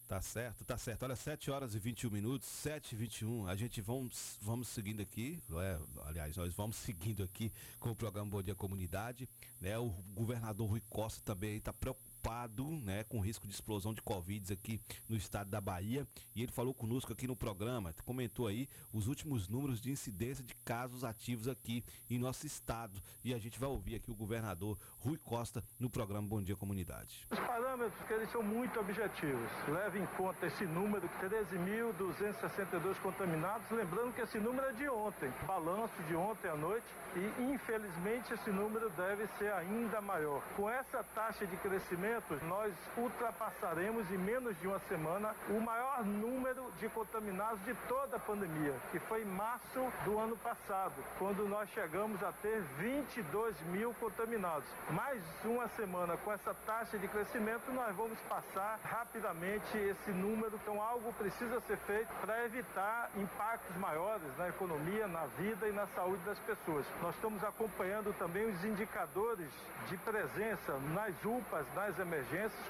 Tá 0.08 0.22
certo, 0.22 0.64
tá 0.64 0.78
certo. 0.78 1.04
Olha, 1.04 1.18
7 1.18 1.52
horas 1.52 1.76
e 1.76 1.80
21 1.80 2.10
minutos, 2.10 2.48
7 2.48 2.94
e 2.94 2.96
21. 2.96 3.46
A 3.46 3.58
gente 3.58 3.82
vamos, 3.82 4.38
vamos 4.42 4.70
seguindo 4.70 5.02
aqui, 5.02 5.38
é, 5.60 5.78
aliás, 6.06 6.38
nós 6.38 6.54
vamos 6.54 6.78
seguindo 6.78 7.24
aqui 7.24 7.52
com 7.78 7.92
o 7.92 7.96
programa 7.96 8.32
Bom 8.32 8.42
Dia 8.42 8.56
Comunidade. 8.56 9.28
Né? 9.60 9.78
O 9.78 9.90
governador 10.16 10.70
Rui 10.70 10.82
Costa 10.90 11.22
também 11.26 11.58
está 11.58 11.74
preocupado 11.74 12.17
preocupado 12.28 12.66
né, 12.84 13.04
com 13.06 13.20
risco 13.20 13.48
de 13.48 13.54
explosão 13.54 13.94
de 13.94 14.02
Covid 14.02 14.52
aqui 14.52 14.82
no 15.08 15.16
estado 15.16 15.50
da 15.50 15.62
Bahia. 15.62 16.06
E 16.36 16.44
ele 16.44 16.52
falou 16.52 16.74
conosco 16.74 17.14
aqui 17.14 17.26
no 17.26 17.36
programa, 17.36 17.94
comentou 18.06 18.48
aí 18.48 18.68
os 18.92 19.08
últimos 19.08 19.48
números 19.48 19.80
de 19.80 19.92
incidência 19.92 20.44
de 20.44 20.54
casos 20.56 21.04
ativos 21.04 21.48
aqui 21.48 21.84
em 22.10 22.20
nosso 22.20 22.46
estado. 22.46 23.02
E 23.24 23.34
a 23.34 23.40
gente 23.40 23.58
vai 23.58 23.70
ouvir 23.70 23.96
aqui 23.96 24.12
o 24.12 24.16
governador 24.16 24.78
Rui 25.00 25.18
Costa 25.18 25.64
no 25.80 25.90
programa 25.90 26.28
Bom 26.28 26.42
Dia 26.42 26.56
Comunidade. 26.56 27.26
Os 27.32 27.40
parâmetros 27.40 28.08
que 28.08 28.14
eles 28.14 28.32
são 28.32 28.44
muito 28.44 28.80
objetivos. 28.80 29.50
Leve 29.68 30.00
em 30.00 30.06
conta 30.18 30.48
esse 30.48 30.66
número, 30.66 31.10
13.262 31.22 32.96
contaminados. 33.02 33.70
Lembrando 33.72 34.14
que 34.14 34.22
esse 34.22 34.38
número 34.38 34.68
é 34.68 34.74
de 34.74 34.90
ontem, 34.90 35.32
balanço 35.46 36.04
de 36.08 36.16
ontem 36.16 36.50
à 36.50 36.56
noite. 36.56 36.86
E 37.16 37.54
infelizmente 37.54 38.34
esse 38.34 38.50
número 38.50 38.90
deve 38.92 39.28
ser 39.38 39.52
ainda 39.54 40.02
maior. 40.02 40.42
Com 40.56 40.70
essa 40.70 41.04
taxa 41.16 41.46
de 41.46 41.56
crescimento, 41.58 42.17
nós 42.48 42.74
ultrapassaremos 42.98 44.10
em 44.12 44.18
menos 44.18 44.60
de 44.60 44.68
uma 44.68 44.80
semana 44.80 45.36
o 45.50 45.60
maior 45.60 46.04
número 46.04 46.72
de 46.80 46.90
contaminados 46.90 47.64
de 47.64 47.74
toda 47.88 48.18
a 48.18 48.20
pandemia, 48.20 48.74
que 48.92 49.00
foi 49.00 49.22
em 49.22 49.26
março 49.26 49.80
do 50.04 50.18
ano 50.18 50.36
passado, 50.38 50.94
quando 51.18 51.48
nós 51.48 51.70
chegamos 51.70 52.22
a 52.24 52.32
ter 52.32 52.62
22 52.80 53.62
mil 53.68 53.94
contaminados. 53.96 54.68
Mais 54.90 55.22
uma 55.46 55.68
semana 55.70 56.18
com 56.18 56.32
essa 56.32 56.54
taxa 56.66 56.98
de 56.98 57.08
crescimento, 57.08 57.72
nós 57.72 57.96
vamos 57.96 58.20
passar 58.22 58.80
rapidamente 58.84 59.78
esse 59.78 60.12
número. 60.12 60.56
Então, 60.62 60.82
algo 60.82 61.14
precisa 61.14 61.60
ser 61.62 61.78
feito 61.78 62.10
para 62.22 62.46
evitar 62.46 63.12
impactos 63.16 63.76
maiores 63.78 64.36
na 64.38 64.50
economia, 64.50 65.08
na 65.08 65.26
vida 65.38 65.68
e 65.68 65.72
na 65.72 65.86
saúde 65.88 66.24
das 66.24 66.40
pessoas. 66.40 66.86
Nós 67.02 67.16
estamos 67.16 67.44
acompanhando 67.44 68.14
também 68.18 68.46
os 68.46 68.64
indicadores 68.66 69.50
de 69.88 69.98
presença 69.98 70.78
nas 70.94 71.14
UPAs, 71.24 71.66
nas 71.76 72.00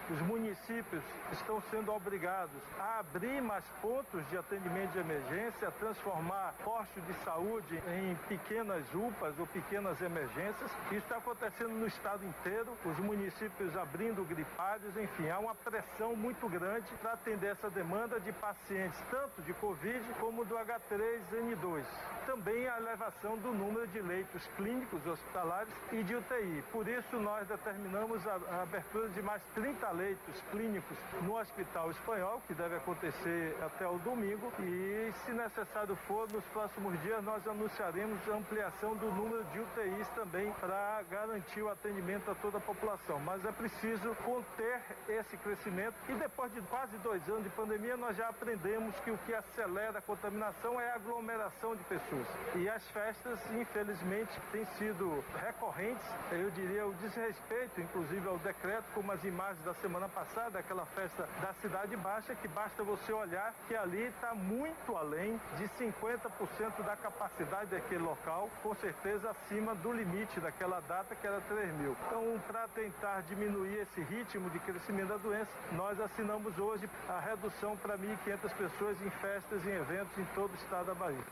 os 0.10 0.22
municípios 0.24 1.03
estão 1.32 1.62
sendo 1.70 1.94
obrigados 1.94 2.60
a 2.79 3.00
abrir 3.00 3.39
mais 3.41 3.63
pontos 3.82 4.27
de 4.29 4.38
atendimento 4.38 4.94
de 4.94 5.00
emergência, 5.00 5.67
a 5.67 5.72
transformar 5.72 6.56
postos 6.63 7.06
de 7.06 7.13
saúde 7.24 7.82
em 7.88 8.15
pequenas 8.27 8.84
UPAs 8.94 9.38
ou 9.38 9.46
pequenas 9.48 10.01
emergências. 10.01 10.72
Isso 10.88 10.98
está 10.98 11.17
acontecendo 11.17 11.70
no 11.70 11.86
estado 11.86 12.25
inteiro, 12.25 12.72
os 12.84 12.98
municípios 13.00 13.75
abrindo 13.77 14.25
gripários, 14.25 14.98
enfim, 14.98 15.29
há 15.29 15.38
uma 15.38 15.53
pressão 15.56 16.15
muito 16.15 16.50
grande 16.50 16.88
para 17.01 17.13
atender 17.13 17.51
essa 17.51 17.70
demanda 17.70 18.20
de 18.20 18.32
pacientes, 18.34 19.00
tanto 19.12 19.41
de 19.44 19.53
Covid 19.53 20.03
como 20.20 20.46
do 20.46 20.56
H3N2. 20.56 21.84
Também 22.25 22.67
a 22.67 22.77
elevação 22.77 23.38
do 23.38 23.53
número 23.53 23.88
de 23.88 24.01
leitos 24.01 24.46
clínicos 24.58 25.06
hospitalares 25.06 25.74
e 25.91 26.03
de 26.03 26.15
UTI. 26.15 26.63
Por 26.72 26.88
isso, 26.88 27.17
nós 27.17 27.48
determinamos 27.48 28.25
a 28.27 28.63
abertura 28.63 29.08
de 29.10 29.16
de 29.17 29.24
mais 29.24 29.41
30 29.55 29.89
leitos 29.93 30.43
clínicos 30.51 30.95
no 31.24 31.39
Hospital 31.39 31.89
Espanhol, 31.89 32.39
que 32.45 32.53
deve 32.53 32.75
acontecer 32.75 33.57
até 33.65 33.88
o 33.88 33.97
domingo. 33.97 34.53
E, 34.59 35.12
se 35.25 35.31
necessário 35.31 35.95
for, 36.07 36.31
nos 36.31 36.43
próximos 36.45 37.01
dias 37.01 37.24
nós 37.24 37.45
anunciaremos 37.47 38.19
a 38.29 38.36
ampliação 38.36 38.95
do 38.95 39.07
número 39.07 39.43
de 39.45 39.59
UTIs 39.59 40.07
também 40.09 40.51
para 40.59 41.01
garantir 41.09 41.63
o 41.63 41.69
atendimento 41.69 42.29
a 42.29 42.36
toda 42.36 42.59
a 42.59 42.62
população. 42.62 43.19
Mas 43.21 43.43
é 43.43 43.51
preciso 43.51 44.13
conter 44.24 44.81
esse 45.09 45.36
crescimento 45.38 45.95
e 46.07 46.13
depois 46.13 46.53
de 46.53 46.62
quase 46.62 46.95
dois 46.97 47.27
anos 47.27 47.43
de 47.43 47.50
pandemia 47.50 47.97
nós 47.97 48.15
já 48.15 48.29
aprendemos 48.29 48.93
que 49.00 49.09
o 49.09 49.17
que 49.25 49.33
acelera 49.33 49.97
a 49.97 50.01
contaminação 50.01 50.79
é 50.79 50.91
a 50.91 50.95
aglomeração 50.95 51.75
de 51.75 51.83
pessoas. 51.86 52.27
E 52.53 52.69
as 52.69 52.88
festas, 52.89 53.39
infelizmente, 53.55 54.39
têm 54.51 54.65
sido 54.77 55.24
recorrentes, 55.41 56.05
eu 56.31 56.51
diria 56.51 56.86
o 56.86 56.93
desrespeito, 56.95 57.81
inclusive, 57.81 58.27
ao 58.27 58.38
decreto, 58.38 58.86
como 58.93 59.07
algumas 59.08 59.24
imagens 59.24 59.64
da 59.64 59.74
semana 59.76 60.10
passada, 60.10 60.60
aquela 60.60 60.86
festa 60.88 61.24
da 61.42 61.54
Cidade 61.62 61.96
Baixa, 61.96 62.36
que 62.36 62.48
basta 62.50 62.84
você 62.84 63.14
olhar 63.14 63.54
que 63.66 63.74
ali 63.74 64.02
está 64.02 64.36
muito 64.36 64.98
além 64.98 65.40
de 65.58 65.64
50% 65.82 66.84
da 66.84 66.98
capacidade 66.98 67.72
daquele 67.72 68.04
local, 68.04 68.50
com 68.62 68.76
certeza 68.76 69.30
acima 69.30 69.74
do 69.76 69.94
limite 69.94 70.42
daquela 70.42 70.82
data 70.82 71.16
que 71.16 71.26
era 71.26 71.40
3 71.40 71.74
mil. 71.76 71.96
Então, 72.08 72.38
para 72.48 72.68
tentar 72.68 73.22
diminuir 73.22 73.78
esse 73.78 74.02
ritmo 74.02 74.50
de 74.50 74.60
crescimento 74.60 75.08
da 75.08 75.18
doença, 75.18 75.50
nós 75.72 75.98
assinamos 76.02 76.58
hoje 76.58 76.90
a 77.08 77.20
redução 77.22 77.78
para 77.78 77.98
1.500 77.98 78.58
pessoas 78.58 79.02
em 79.02 79.10
festas 79.22 79.64
e 79.64 79.70
eventos 79.70 80.18
em 80.18 80.26
todo 80.36 80.52
o 80.52 80.56
estado 80.56 80.88
da 80.88 80.96
Bahia. 80.96 81.26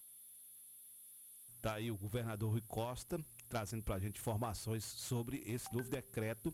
Tá 1.61 1.73
aí 1.73 1.91
o 1.91 1.97
governador 1.97 2.51
Rui 2.51 2.63
Costa 2.67 3.19
trazendo 3.49 3.83
para 3.83 3.95
a 3.95 3.99
gente 3.99 4.19
informações 4.19 4.83
sobre 4.83 5.43
esse 5.45 5.73
novo 5.73 5.89
decreto 5.89 6.53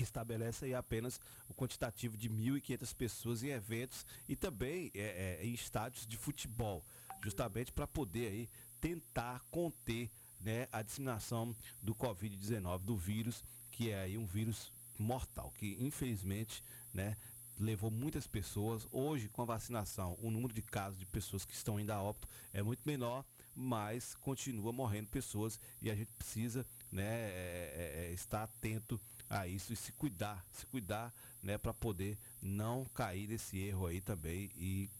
que 0.00 0.04
estabelece 0.04 0.72
apenas 0.72 1.20
o 1.46 1.52
quantitativo 1.52 2.16
de 2.16 2.30
1.500 2.30 2.94
pessoas 2.94 3.42
em 3.42 3.48
eventos 3.48 4.06
e 4.26 4.34
também 4.34 4.90
é, 4.94 5.38
é, 5.42 5.44
em 5.44 5.52
estádios 5.52 6.06
de 6.06 6.16
futebol, 6.16 6.82
justamente 7.22 7.70
para 7.70 7.86
poder 7.86 8.28
aí 8.28 8.48
tentar 8.80 9.44
conter 9.50 10.10
né, 10.40 10.66
a 10.72 10.80
disseminação 10.80 11.54
do 11.82 11.94
Covid-19, 11.94 12.78
do 12.78 12.96
vírus, 12.96 13.44
que 13.70 13.90
é 13.90 14.00
aí 14.00 14.16
um 14.16 14.24
vírus 14.24 14.72
mortal, 14.98 15.52
que 15.58 15.76
infelizmente 15.78 16.64
né, 16.94 17.14
levou 17.58 17.90
muitas 17.90 18.26
pessoas. 18.26 18.88
Hoje, 18.90 19.28
com 19.28 19.42
a 19.42 19.44
vacinação, 19.44 20.16
o 20.22 20.30
número 20.30 20.54
de 20.54 20.62
casos 20.62 20.98
de 20.98 21.04
pessoas 21.04 21.44
que 21.44 21.52
estão 21.52 21.78
indo 21.78 21.90
a 21.90 22.00
óbito 22.00 22.26
é 22.54 22.62
muito 22.62 22.80
menor, 22.86 23.22
mas 23.54 24.14
continua 24.14 24.72
morrendo 24.72 25.08
pessoas 25.08 25.60
e 25.82 25.90
a 25.90 25.94
gente 25.94 26.10
precisa 26.12 26.64
né, 26.90 27.04
é, 27.04 27.74
é, 27.98 28.06
é 28.06 28.12
estar 28.14 28.44
atento 28.44 28.98
a 29.30 29.46
isso 29.46 29.72
e 29.72 29.76
se 29.76 29.92
cuidar, 29.92 30.44
se 30.52 30.66
cuidar, 30.66 31.14
né, 31.42 31.56
para 31.56 31.72
poder 31.72 32.18
não 32.42 32.84
cair 32.92 33.28
nesse 33.28 33.58
erro 33.58 33.86
aí 33.86 34.00
também 34.00 34.50
e 34.56 34.90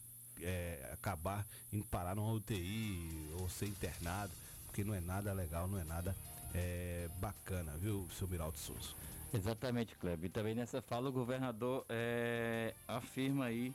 é, 0.41 0.89
acabar 0.93 1.45
em 1.71 1.81
parar 1.81 2.15
numa 2.15 2.31
UTI 2.31 3.29
ou 3.39 3.49
ser 3.49 3.67
internado, 3.67 4.31
porque 4.65 4.83
não 4.83 4.93
é 4.93 5.01
nada 5.01 5.33
legal, 5.33 5.67
não 5.67 5.77
é 5.77 5.83
nada 5.83 6.15
é, 6.53 7.09
bacana, 7.19 7.73
viu, 7.77 8.07
seu 8.17 8.27
Miraldo 8.27 8.57
Souza? 8.57 8.95
Exatamente, 9.33 9.95
Kleber. 9.95 10.25
E 10.25 10.29
também 10.29 10.55
nessa 10.55 10.81
fala 10.81 11.09
o 11.09 11.11
governador 11.11 11.85
é, 11.89 12.73
afirma 12.87 13.45
aí 13.45 13.73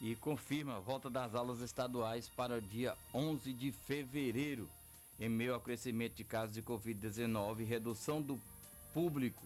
e 0.00 0.14
confirma 0.16 0.76
a 0.76 0.80
volta 0.80 1.10
das 1.10 1.34
aulas 1.34 1.60
estaduais 1.60 2.28
para 2.28 2.56
o 2.56 2.60
dia 2.60 2.96
11 3.12 3.52
de 3.52 3.72
fevereiro, 3.72 4.68
em 5.18 5.28
meio 5.28 5.54
ao 5.54 5.60
crescimento 5.60 6.14
de 6.14 6.24
casos 6.24 6.54
de 6.54 6.62
Covid-19 6.62 7.60
e 7.60 7.64
redução 7.64 8.20
do 8.20 8.40
público 8.92 9.42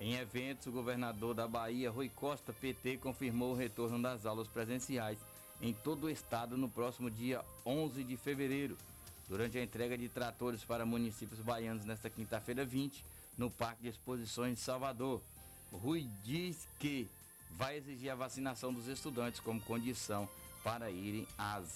em 0.00 0.14
eventos, 0.14 0.66
o 0.66 0.72
governador 0.72 1.34
da 1.34 1.46
Bahia, 1.46 1.90
Rui 1.90 2.08
Costa, 2.08 2.54
PT, 2.54 2.96
confirmou 2.96 3.52
o 3.52 3.56
retorno 3.56 4.00
das 4.00 4.24
aulas 4.24 4.48
presenciais 4.48 5.18
em 5.60 5.74
todo 5.74 6.04
o 6.04 6.10
estado 6.10 6.56
no 6.56 6.70
próximo 6.70 7.10
dia 7.10 7.44
11 7.66 8.02
de 8.02 8.16
fevereiro, 8.16 8.78
durante 9.28 9.58
a 9.58 9.62
entrega 9.62 9.98
de 9.98 10.08
tratores 10.08 10.64
para 10.64 10.86
municípios 10.86 11.40
baianos 11.40 11.84
nesta 11.84 12.08
quinta-feira 12.08 12.64
20, 12.64 13.04
no 13.36 13.50
Parque 13.50 13.82
de 13.82 13.88
Exposições 13.90 14.54
de 14.54 14.60
Salvador. 14.60 15.20
Rui 15.70 16.08
diz 16.24 16.66
que 16.78 17.06
vai 17.50 17.76
exigir 17.76 18.08
a 18.10 18.14
vacinação 18.14 18.72
dos 18.72 18.88
estudantes 18.88 19.38
como 19.38 19.60
condição 19.60 20.26
para 20.64 20.90
irem 20.90 21.28
às 21.36 21.68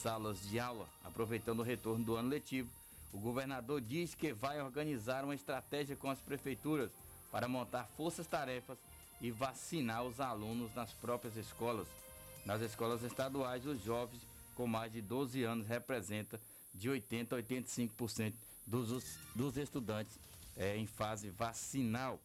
salas 0.00 0.40
de 0.48 0.60
aula, 0.60 0.86
aproveitando 1.04 1.58
o 1.58 1.64
retorno 1.64 2.04
do 2.04 2.14
ano 2.14 2.28
letivo. 2.28 2.70
O 3.12 3.18
governador 3.18 3.80
diz 3.80 4.14
que 4.14 4.32
vai 4.32 4.62
organizar 4.62 5.24
uma 5.24 5.34
estratégia 5.34 5.96
com 5.96 6.08
as 6.08 6.20
prefeituras 6.20 6.90
para 7.34 7.48
montar 7.48 7.88
forças-tarefas 7.96 8.78
e 9.20 9.28
vacinar 9.28 10.04
os 10.04 10.20
alunos 10.20 10.72
nas 10.72 10.92
próprias 10.92 11.36
escolas. 11.36 11.88
Nas 12.46 12.62
escolas 12.62 13.02
estaduais, 13.02 13.66
os 13.66 13.82
jovens 13.82 14.22
com 14.54 14.68
mais 14.68 14.92
de 14.92 15.02
12 15.02 15.42
anos 15.42 15.66
representam 15.66 16.38
de 16.72 16.88
80% 16.88 17.32
a 17.32 17.42
85% 17.42 18.34
dos, 18.64 19.18
dos 19.34 19.56
estudantes 19.56 20.16
é, 20.56 20.76
em 20.76 20.86
fase 20.86 21.28
vacinal. 21.30 22.20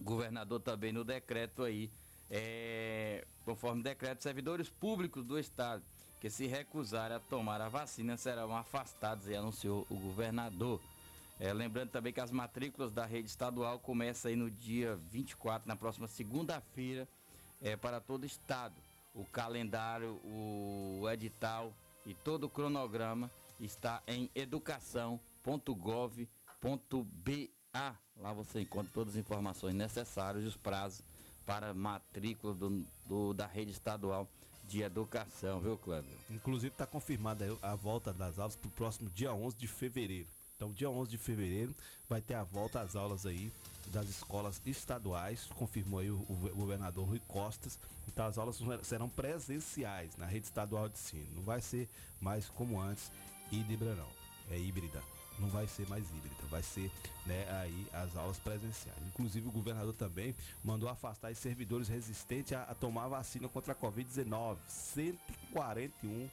O 0.00 0.04
governador 0.04 0.58
também 0.58 0.90
no 0.90 1.04
decreto 1.04 1.62
aí, 1.62 1.90
é, 2.30 3.26
conforme 3.44 3.82
decreto, 3.82 4.22
servidores 4.22 4.70
públicos 4.70 5.22
do 5.22 5.38
estado 5.38 5.82
que 6.18 6.30
se 6.30 6.46
recusarem 6.46 7.18
a 7.18 7.20
tomar 7.20 7.60
a 7.60 7.68
vacina 7.68 8.16
serão 8.16 8.56
afastados, 8.56 9.28
e 9.28 9.34
anunciou 9.34 9.86
o 9.90 9.96
governador. 9.96 10.80
É, 11.40 11.54
lembrando 11.54 11.88
também 11.88 12.12
que 12.12 12.20
as 12.20 12.30
matrículas 12.30 12.92
da 12.92 13.06
rede 13.06 13.30
estadual 13.30 13.78
começam 13.78 14.28
aí 14.28 14.36
no 14.36 14.50
dia 14.50 14.94
24, 15.10 15.66
na 15.66 15.74
próxima 15.74 16.06
segunda-feira, 16.06 17.08
é, 17.62 17.74
para 17.76 17.98
todo 17.98 18.24
o 18.24 18.26
estado. 18.26 18.74
O 19.14 19.24
calendário, 19.24 20.20
o 20.22 21.08
edital 21.10 21.72
e 22.04 22.12
todo 22.12 22.44
o 22.44 22.50
cronograma 22.50 23.30
está 23.58 24.02
em 24.06 24.30
educação.gov.br. 24.34 26.28
Lá 28.18 28.32
você 28.34 28.60
encontra 28.60 28.92
todas 28.92 29.14
as 29.14 29.20
informações 29.20 29.74
necessárias 29.74 30.44
e 30.44 30.46
os 30.46 30.58
prazos 30.58 31.02
para 31.46 31.72
matrícula 31.72 32.52
do, 32.52 32.84
do 33.06 33.32
da 33.32 33.46
rede 33.46 33.70
estadual 33.70 34.28
de 34.68 34.82
educação, 34.82 35.58
viu, 35.58 35.78
Cláudio? 35.78 36.10
Inclusive 36.30 36.72
está 36.72 36.86
confirmada 36.86 37.46
a 37.62 37.74
volta 37.74 38.12
das 38.12 38.38
aulas 38.38 38.56
para 38.56 38.68
o 38.68 38.72
próximo 38.72 39.08
dia 39.08 39.32
11 39.32 39.56
de 39.56 39.66
fevereiro. 39.66 40.28
Então, 40.60 40.70
dia 40.72 40.90
11 40.90 41.10
de 41.10 41.16
fevereiro 41.16 41.74
vai 42.06 42.20
ter 42.20 42.34
a 42.34 42.42
volta 42.42 42.82
às 42.82 42.94
aulas 42.94 43.24
aí 43.24 43.50
das 43.86 44.06
escolas 44.10 44.60
estaduais, 44.66 45.48
confirmou 45.56 46.00
aí 46.00 46.10
o, 46.10 46.16
o 46.16 46.54
governador 46.54 47.08
Rui 47.08 47.20
Costas. 47.26 47.78
Então, 48.06 48.26
as 48.26 48.36
aulas 48.36 48.60
serão 48.82 49.08
presenciais 49.08 50.14
na 50.18 50.26
rede 50.26 50.44
estadual 50.44 50.86
de 50.86 50.98
ensino. 50.98 51.26
Não 51.34 51.42
vai 51.42 51.62
ser 51.62 51.88
mais 52.20 52.46
como 52.50 52.78
antes, 52.78 53.10
híbrida 53.50 53.94
não. 53.94 54.08
É 54.50 54.58
híbrida 54.58 55.02
não 55.38 55.48
vai 55.48 55.66
ser 55.66 55.88
mais 55.88 56.04
híbrida, 56.10 56.36
vai 56.50 56.62
ser 56.62 56.90
né, 57.24 57.46
aí 57.62 57.86
as 57.94 58.14
aulas 58.14 58.38
presenciais. 58.38 58.98
Inclusive 59.06 59.48
o 59.48 59.50
governador 59.50 59.94
também 59.94 60.34
mandou 60.62 60.86
afastar 60.86 61.32
os 61.32 61.38
servidores 61.38 61.88
resistentes 61.88 62.52
a, 62.52 62.64
a 62.64 62.74
tomar 62.74 63.04
a 63.04 63.08
vacina 63.08 63.48
contra 63.48 63.72
a 63.72 63.76
Covid-19. 63.76 64.58
141 64.68 66.28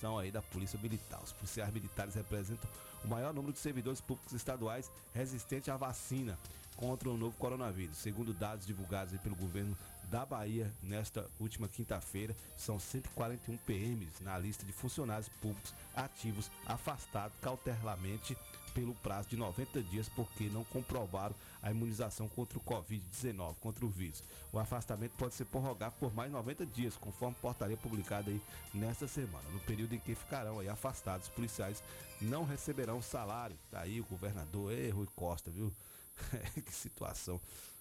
são 0.00 0.18
aí 0.18 0.30
da 0.30 0.40
Polícia 0.40 0.78
Militar. 0.80 1.20
Os 1.22 1.32
policiais 1.32 1.72
militares 1.72 2.14
representam 2.14 2.68
o 3.04 3.08
maior 3.08 3.32
número 3.32 3.52
de 3.52 3.58
servidores 3.58 4.00
públicos 4.00 4.32
estaduais 4.32 4.90
resistentes 5.14 5.68
à 5.68 5.76
vacina 5.76 6.38
contra 6.76 7.10
o 7.10 7.16
novo 7.16 7.36
coronavírus. 7.36 7.98
Segundo 7.98 8.32
dados 8.32 8.66
divulgados 8.66 9.18
pelo 9.20 9.34
governo 9.34 9.76
da 10.04 10.24
Bahia 10.24 10.72
nesta 10.82 11.26
última 11.38 11.68
quinta-feira, 11.68 12.34
são 12.56 12.78
141 12.78 13.56
PMs 13.58 14.22
na 14.22 14.38
lista 14.38 14.64
de 14.64 14.72
funcionários 14.72 15.28
públicos 15.40 15.74
ativos 15.94 16.50
afastados 16.66 17.36
cautelarmente 17.42 18.36
pelo 18.72 18.94
prazo 18.94 19.28
de 19.28 19.36
90 19.36 19.82
dias 19.82 20.08
porque 20.08 20.44
não 20.44 20.64
comprovaram 20.64 21.34
a 21.62 21.70
imunização 21.70 22.28
contra 22.28 22.58
o 22.58 22.62
Covid-19, 22.62 23.56
contra 23.60 23.84
o 23.84 23.88
vírus. 23.88 24.22
O 24.52 24.58
afastamento 24.58 25.12
pode 25.12 25.34
ser 25.34 25.44
prorrogado 25.46 25.94
por 25.98 26.14
mais 26.14 26.30
90 26.30 26.66
dias, 26.66 26.96
conforme 26.96 27.36
portaria 27.40 27.76
publicada 27.76 28.30
aí 28.30 28.40
nesta 28.72 29.06
semana. 29.08 29.48
No 29.50 29.60
período 29.60 29.94
em 29.94 29.98
que 29.98 30.14
ficarão 30.14 30.60
aí 30.60 30.68
afastados, 30.68 31.28
os 31.28 31.32
policiais 31.34 31.82
não 32.20 32.44
receberão 32.44 33.02
salário. 33.02 33.56
Tá 33.70 33.80
aí 33.80 34.00
o 34.00 34.04
governador, 34.04 34.72
ei, 34.72 34.90
Rui 34.90 35.08
Costa, 35.14 35.50
viu? 35.50 35.72
que 36.64 36.72
situação. 36.72 37.40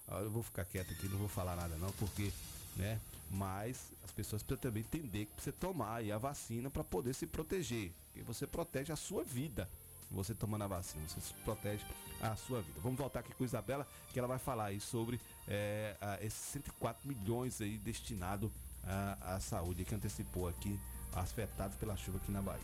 Eu 0.10 0.30
vou 0.30 0.44
ficar 0.44 0.64
quieto 0.66 0.92
aqui, 0.92 1.08
não 1.08 1.18
vou 1.18 1.28
falar 1.28 1.56
nada 1.56 1.76
não, 1.78 1.92
porque, 1.94 2.32
né? 2.76 3.00
Mas 3.30 3.92
as 4.06 4.12
pessoas 4.12 4.42
precisam 4.42 4.70
também 4.70 4.84
entender 4.84 5.26
que 5.26 5.34
precisa 5.34 5.56
tomar 5.60 6.02
a 6.02 6.18
vacina 6.18 6.70
para 6.70 6.84
poder 6.84 7.14
se 7.14 7.28
proteger. 7.28 7.92
Porque 8.06 8.24
você 8.24 8.48
protege 8.48 8.94
a 8.94 8.96
sua 8.96 9.24
vida. 9.24 9.70
Você 10.12 10.34
tomando 10.34 10.64
a 10.64 10.68
vacina, 10.68 11.04
você 11.08 11.34
protege 11.44 11.84
a 12.22 12.36
sua 12.36 12.62
vida. 12.62 12.80
Vamos 12.82 12.98
voltar 12.98 13.20
aqui 13.20 13.34
com 13.34 13.44
a 13.44 13.46
Isabela, 13.46 13.88
que 14.12 14.18
ela 14.18 14.28
vai 14.28 14.40
falar 14.40 14.66
aí 14.66 14.80
sobre 14.80 15.20
é, 15.48 15.96
a, 16.00 16.24
esses 16.24 16.40
104 16.40 17.08
milhões 17.08 17.62
aí 17.62 17.78
destinado 17.78 18.52
à, 18.84 19.36
à 19.36 19.40
saúde, 19.40 19.84
que 19.84 19.94
antecipou 19.94 20.48
aqui, 20.48 20.80
afetados 21.14 21.76
pela 21.78 21.96
chuva 21.98 22.18
aqui 22.18 22.32
na 22.32 22.42
Bahia. 22.42 22.62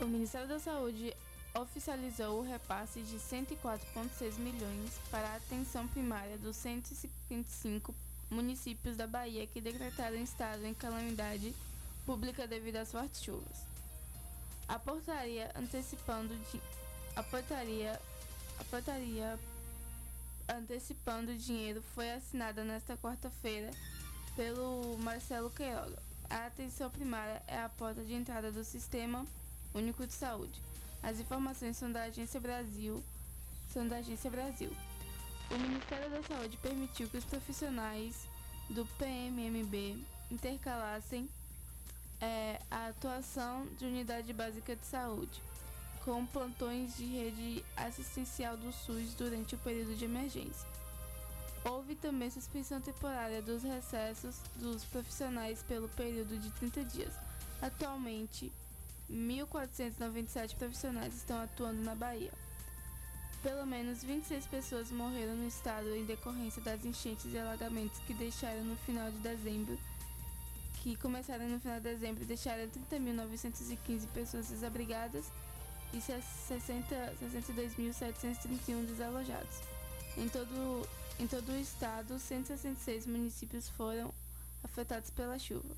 O 0.00 0.06
Ministério 0.06 0.48
da 0.48 0.58
Saúde 0.58 1.14
oficializou 1.54 2.40
o 2.40 2.42
repasse 2.42 3.02
de 3.02 3.16
104,6 3.16 4.38
milhões 4.38 4.92
para 5.10 5.28
a 5.28 5.36
atenção 5.36 5.86
primária 5.88 6.38
dos 6.38 6.56
155 6.56 7.94
municípios 8.30 8.96
da 8.96 9.06
Bahia 9.06 9.46
que 9.46 9.60
decretaram 9.60 10.16
estado 10.16 10.64
em 10.64 10.72
calamidade 10.72 11.54
pública 12.06 12.46
devido 12.46 12.76
às 12.76 12.92
fortes 12.92 13.22
chuvas. 13.22 13.69
A 14.70 14.78
portaria 14.78 15.50
antecipando 15.56 16.32
de, 16.36 16.62
a 17.16 17.24
portaria 17.24 18.00
a 18.56 18.64
portaria 18.64 19.36
antecipando 20.48 21.32
o 21.32 21.36
dinheiro 21.36 21.82
foi 21.92 22.08
assinada 22.12 22.62
nesta 22.62 22.96
quarta-feira 22.96 23.68
pelo 24.36 24.96
Marcelo 24.98 25.50
Queiroga. 25.50 26.00
A 26.28 26.46
atenção 26.46 26.88
primária 26.88 27.42
é 27.48 27.58
a 27.58 27.68
porta 27.68 28.04
de 28.04 28.14
entrada 28.14 28.52
do 28.52 28.62
Sistema 28.62 29.26
Único 29.74 30.06
de 30.06 30.12
Saúde. 30.12 30.62
As 31.02 31.18
informações 31.18 31.76
são 31.76 31.90
da 31.90 32.04
Agência 32.04 32.38
Brasil, 32.38 33.02
são 33.72 33.88
da 33.88 33.96
Agência 33.96 34.30
Brasil. 34.30 34.70
O 35.50 35.58
Ministério 35.58 36.08
da 36.10 36.22
Saúde 36.22 36.56
permitiu 36.58 37.08
que 37.08 37.16
os 37.16 37.24
profissionais 37.24 38.14
do 38.68 38.86
PMMB 38.98 40.00
intercalassem 40.30 41.28
é, 42.20 42.60
a 42.70 42.88
atuação 42.88 43.66
de 43.78 43.86
unidade 43.86 44.32
básica 44.32 44.76
de 44.76 44.84
saúde 44.84 45.42
com 46.04 46.24
plantões 46.26 46.96
de 46.96 47.04
rede 47.04 47.64
assistencial 47.76 48.56
do 48.56 48.72
SUS 48.72 49.14
durante 49.14 49.54
o 49.54 49.58
período 49.58 49.94
de 49.94 50.04
emergência. 50.04 50.68
Houve 51.64 51.94
também 51.94 52.30
suspensão 52.30 52.80
temporária 52.80 53.42
dos 53.42 53.62
recessos 53.62 54.40
dos 54.56 54.82
profissionais 54.84 55.62
pelo 55.62 55.88
período 55.90 56.38
de 56.38 56.50
30 56.52 56.84
dias. 56.84 57.12
Atualmente, 57.60 58.50
1.497 59.10 60.56
profissionais 60.56 61.14
estão 61.14 61.42
atuando 61.42 61.82
na 61.82 61.94
Bahia. 61.94 62.32
Pelo 63.42 63.66
menos 63.66 64.02
26 64.02 64.46
pessoas 64.46 64.90
morreram 64.90 65.36
no 65.36 65.46
estado 65.46 65.94
em 65.94 66.04
decorrência 66.04 66.62
das 66.62 66.84
enchentes 66.84 67.32
e 67.32 67.38
alagamentos 67.38 67.98
que 68.00 68.14
deixaram 68.14 68.64
no 68.64 68.76
final 68.76 69.10
de 69.10 69.18
dezembro, 69.18 69.78
que 70.80 70.96
começaram 70.96 71.48
no 71.48 71.60
final 71.60 71.76
de 71.76 71.84
dezembro 71.84 72.22
e 72.22 72.26
deixaram 72.26 72.66
30.915 72.68 74.08
pessoas 74.08 74.48
desabrigadas 74.48 75.26
e 75.92 75.98
62.731 75.98 78.86
desalojados. 78.86 79.60
Em 80.16 80.26
todo, 80.28 80.88
em 81.18 81.26
todo 81.26 81.50
o 81.52 81.58
estado, 81.58 82.16
166 82.18 83.04
municípios 83.06 83.68
foram 83.68 84.14
afetados 84.64 85.10
pela 85.10 85.38
chuva 85.38 85.76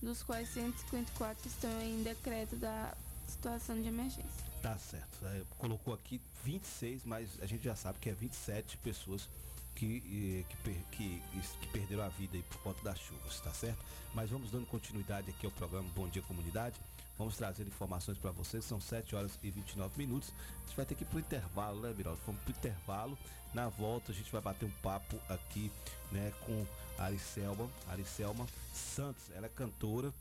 dos 0.00 0.22
quais 0.22 0.48
154 0.50 1.48
estão 1.48 1.80
em 1.80 2.00
decreto 2.02 2.54
da 2.56 2.94
situação 3.26 3.80
de 3.80 3.88
emergência. 3.88 4.44
Tá 4.62 4.78
certo. 4.78 5.26
É, 5.26 5.42
colocou 5.58 5.92
aqui 5.94 6.20
26, 6.44 7.04
mas 7.04 7.30
a 7.40 7.46
gente 7.46 7.64
já 7.64 7.74
sabe 7.74 7.98
que 7.98 8.10
é 8.10 8.12
27 8.12 8.76
pessoas 8.78 9.28
que, 9.74 10.44
que, 10.62 10.74
que, 10.92 11.22
que, 11.60 11.68
perderam 11.68 12.04
a 12.04 12.08
vida 12.08 12.38
por 12.48 12.58
conta 12.58 12.82
das 12.82 12.98
chuvas, 12.98 13.40
tá 13.40 13.52
certo? 13.52 13.84
Mas 14.14 14.30
vamos 14.30 14.50
dando 14.50 14.66
continuidade 14.66 15.30
aqui 15.30 15.46
ao 15.46 15.52
programa 15.52 15.88
Bom 15.94 16.08
Dia 16.08 16.22
Comunidade. 16.22 16.76
Vamos 17.18 17.36
trazer 17.36 17.66
informações 17.66 18.18
para 18.18 18.30
vocês. 18.30 18.64
São 18.64 18.80
7 18.80 19.14
horas 19.14 19.38
e 19.42 19.50
29 19.50 19.96
minutos. 19.96 20.32
A 20.56 20.66
gente 20.66 20.76
vai 20.76 20.84
ter 20.84 20.94
que 20.94 21.04
ir 21.04 21.06
pro 21.06 21.18
intervalo, 21.18 21.80
né, 21.80 21.92
Biraldo? 21.92 22.20
Vamos 22.26 22.40
pro 22.42 22.50
intervalo. 22.50 23.18
Na 23.52 23.68
volta 23.68 24.10
a 24.10 24.14
gente 24.14 24.30
vai 24.32 24.40
bater 24.40 24.66
um 24.66 24.72
papo 24.82 25.16
aqui, 25.28 25.70
né, 26.10 26.32
com 26.44 26.66
Aricelma, 26.98 27.70
Aricelma 27.88 28.46
Santos. 28.72 29.30
Ela 29.34 29.46
é 29.46 29.48
cantora. 29.48 30.12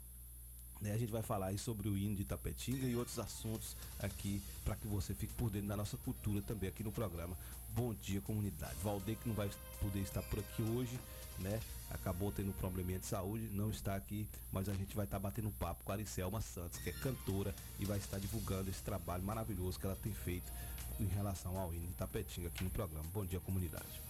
Né, 0.84 0.92
a 0.92 0.98
gente 0.98 1.14
vai 1.14 1.22
falar 1.22 1.46
aí 1.48 1.58
sobre 1.58 1.88
o 1.88 1.98
hino 1.98 2.14
de 2.14 2.26
Tapetinga 2.26 2.86
e 2.86 2.94
outros 2.94 3.18
assuntos 3.18 3.74
aqui 4.00 4.42
para 4.66 4.76
que 4.76 4.86
você 4.86 5.14
fique 5.14 5.34
por 5.34 5.50
dentro 5.50 5.70
da 5.70 5.78
nossa 5.78 5.96
cultura 5.96 6.42
também 6.42 6.68
aqui 6.68 6.84
no 6.84 6.92
programa 6.92 7.38
Bom 7.70 7.94
Dia 7.94 8.20
Comunidade. 8.20 8.76
Valdeir 8.84 9.18
que 9.18 9.30
não 9.30 9.34
vai 9.34 9.50
poder 9.80 10.02
estar 10.02 10.22
por 10.24 10.40
aqui 10.40 10.62
hoje, 10.62 11.00
né? 11.40 11.62
Acabou 11.90 12.34
tendo 12.34 12.50
um 12.50 12.54
probleminha 12.54 13.00
de 13.00 13.06
saúde, 13.06 13.48
não 13.54 13.70
está 13.70 13.96
aqui, 13.96 14.28
mas 14.52 14.68
a 14.68 14.74
gente 14.74 14.94
vai 14.94 15.06
estar 15.06 15.20
batendo 15.20 15.48
um 15.48 15.52
papo 15.52 15.86
com 15.86 15.92
a 15.94 15.96
Aricelma 15.96 16.42
Santos, 16.42 16.78
que 16.80 16.90
é 16.90 16.94
cantora 16.94 17.56
e 17.80 17.86
vai 17.86 17.98
estar 17.98 18.20
divulgando 18.20 18.70
esse 18.70 18.84
trabalho 18.84 19.24
maravilhoso 19.24 19.80
que 19.80 19.86
ela 19.86 19.96
tem 19.96 20.14
feito 20.14 20.52
em 21.00 21.06
relação 21.06 21.58
ao 21.58 21.74
hino 21.74 21.88
de 21.88 21.94
Tapetinga 21.94 22.50
aqui 22.50 22.62
no 22.62 22.70
programa 22.70 23.08
Bom 23.14 23.26
Dia 23.26 23.40
Comunidade. 23.40 24.02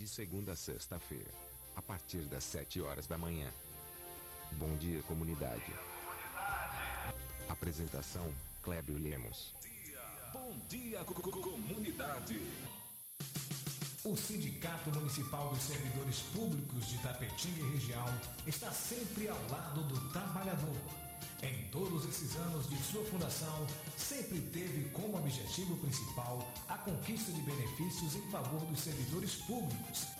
de 0.00 0.08
segunda 0.08 0.52
a 0.52 0.56
sexta-feira, 0.56 1.30
a 1.80 1.82
partir 1.82 2.20
das 2.26 2.44
7 2.44 2.82
horas 2.82 3.06
da 3.06 3.16
manhã. 3.16 3.50
Bom 4.52 4.76
dia, 4.76 5.02
comunidade. 5.04 5.72
Apresentação: 7.48 8.30
Clébio 8.62 8.98
Lemos. 8.98 9.54
Bom 10.30 10.54
dia, 10.68 11.02
co 11.04 11.14
co 11.14 11.30
comunidade. 11.30 12.38
O 14.04 14.14
Sindicato 14.14 14.90
Municipal 14.90 15.48
dos 15.48 15.62
Servidores 15.62 16.20
Públicos 16.34 16.86
de 16.86 16.98
Tapetinga 16.98 17.60
e 17.60 17.70
região 17.72 18.06
está 18.46 18.70
sempre 18.70 19.28
ao 19.28 19.42
lado 19.48 19.82
do 19.84 20.08
trabalhador. 20.10 20.76
Em 21.42 21.68
todos 21.70 22.04
esses 22.04 22.36
anos 22.36 22.68
de 22.68 22.76
sua 22.82 23.04
fundação, 23.06 23.66
sempre 23.96 24.38
teve 24.52 24.90
como 24.90 25.16
objetivo 25.16 25.78
principal 25.78 26.46
a 26.68 26.76
conquista 26.76 27.32
de 27.32 27.40
benefícios 27.40 28.16
em 28.16 28.30
favor 28.30 28.60
dos 28.66 28.80
servidores 28.80 29.36
públicos. 29.36 30.19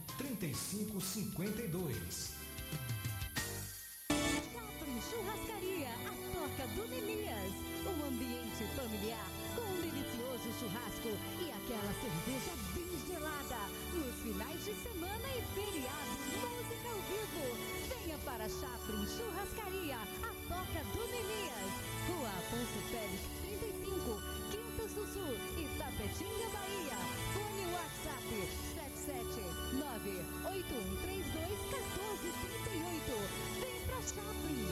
3552. 0.21 2.37
Churrascaria, 5.09 5.89
a 6.05 6.13
toca 6.31 6.63
do 6.75 6.83
Nemias. 6.87 7.53
Um 7.81 8.05
ambiente 8.05 8.63
familiar 8.77 9.25
com 9.55 9.65
um 9.65 9.81
delicioso 9.81 10.53
churrasco 10.59 11.09
e 11.41 11.49
aquela 11.49 11.91
cerveja 11.97 12.53
bem 12.75 12.93
gelada. 13.09 13.57
Nos 13.93 14.13
finais 14.21 14.63
de 14.63 14.75
semana 14.75 15.27
e 15.35 15.41
feriado, 15.55 16.11
música 16.37 16.87
ao 16.87 17.01
vivo. 17.09 17.57
Venha 17.89 18.19
para 18.19 18.47
Chaplin 18.47 19.07
Churrascaria, 19.07 19.97
a 19.97 20.31
toca 20.47 20.83
do 20.93 21.03
Nemias. 21.09 21.73
Rua 22.07 22.29
Afonso 22.29 22.79
Pérez 22.91 23.21
35, 23.41 24.21
Quintas 24.51 24.91
do 24.93 25.03
Sul, 25.13 25.33
Itapetinga, 25.57 26.47
Bahia. 26.53 26.99
Fone 27.33 27.65
WhatsApp 27.73 28.29
779-8132-1438. 29.11 29.21
Vem 33.59 33.81
pra 33.85 34.01
Chaplin. 34.01 34.67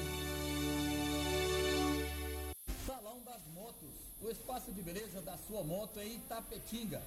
Salão 2.85 3.19
das 3.25 3.41
Motos, 3.53 3.89
o 4.21 4.29
espaço 4.29 4.71
de 4.71 4.81
beleza 4.81 5.21
da 5.21 5.37
sua 5.37 5.63
moto 5.63 5.99
em 5.99 6.15
Itapetinga. 6.15 7.01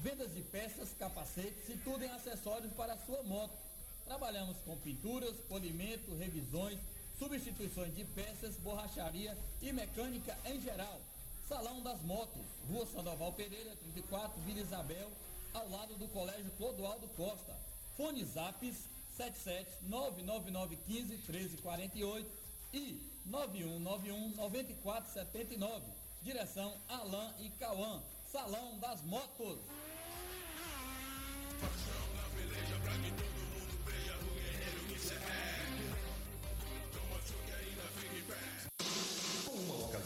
Vendas 0.00 0.34
de 0.34 0.42
peças, 0.42 0.90
capacetes 0.98 1.68
e 1.68 1.76
tudo 1.78 2.04
em 2.04 2.10
acessórios 2.10 2.72
para 2.74 2.92
a 2.92 2.98
sua 2.98 3.22
moto. 3.22 3.56
Trabalhamos 4.04 4.58
com 4.66 4.76
pinturas, 4.76 5.34
polimento, 5.48 6.14
revisões, 6.16 6.78
substituições 7.18 7.94
de 7.96 8.04
peças, 8.04 8.56
borracharia 8.56 9.34
e 9.62 9.72
mecânica 9.72 10.36
em 10.44 10.60
geral. 10.60 11.00
Salão 11.48 11.80
das 11.82 12.02
Motos, 12.02 12.44
Rua 12.68 12.86
Sandoval 12.86 13.32
Pereira, 13.32 13.74
34, 13.76 14.38
Vila 14.42 14.60
Isabel, 14.60 15.10
ao 15.54 15.70
lado 15.70 15.94
do 15.94 16.06
Colégio 16.08 16.50
Clodoaldo 16.58 17.08
Costa. 17.16 17.56
Fone 17.96 18.22
Zaps 18.24 18.74
7799915 19.16 21.20
1348 21.28 22.28
e 22.72 23.00
9191-9479. 23.30 25.82
Direção 26.22 26.74
Alain 26.88 27.30
e 27.40 27.50
Cauã. 27.50 28.02
Salão 28.30 28.78
das 28.80 29.00
Motos. 29.02 29.60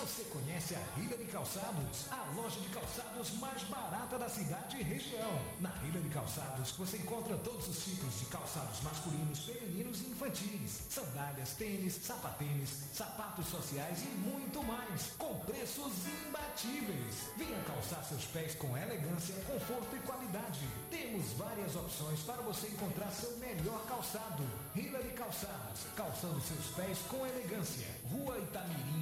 Você 0.00 0.24
conhece 0.24 0.74
a 0.74 1.00
Hillary 1.00 1.24
Calçados, 1.26 2.06
a 2.10 2.32
loja 2.34 2.60
de 2.60 2.68
calçados 2.68 3.30
mais 3.38 3.62
barata 3.64 4.18
da 4.18 4.28
cidade 4.28 4.78
e 4.78 4.82
região. 4.82 5.40
Na 5.60 5.70
Hillary 5.84 6.08
Calçados 6.10 6.72
você 6.72 6.96
encontra 6.96 7.36
todos 7.38 7.68
os 7.68 7.84
tipos 7.84 8.18
de 8.18 8.26
calçados 8.26 8.80
masculinos, 8.82 9.44
femininos 9.44 10.00
e 10.00 10.10
infantis, 10.10 10.82
sandálias, 10.88 11.54
tênis, 11.54 11.94
sapatênis, 11.94 12.70
sapatos 12.92 13.46
sociais 13.48 14.02
e 14.02 14.08
muito 14.18 14.62
mais, 14.62 15.12
com 15.18 15.38
preços 15.40 15.92
imbatíveis. 16.26 17.30
Venha 17.36 17.60
calçar 17.64 18.02
seus 18.04 18.24
pés 18.26 18.54
com 18.54 18.76
elegância, 18.76 19.34
conforto 19.46 19.96
e 19.96 20.00
qualidade. 20.00 20.60
Temos 20.90 21.32
várias 21.32 21.74
opções 21.76 22.20
para 22.20 22.42
você 22.42 22.68
encontrar 22.68 23.10
seu 23.10 23.36
melhor 23.38 23.84
calçado. 23.86 24.44
Hillary 24.74 25.12
Calçados, 25.12 25.80
calçando 25.96 26.40
seus 26.40 26.66
pés 26.76 26.98
com 27.08 27.26
elegância. 27.26 27.86
Rua 28.10 28.38
Itamirim, 28.38 28.99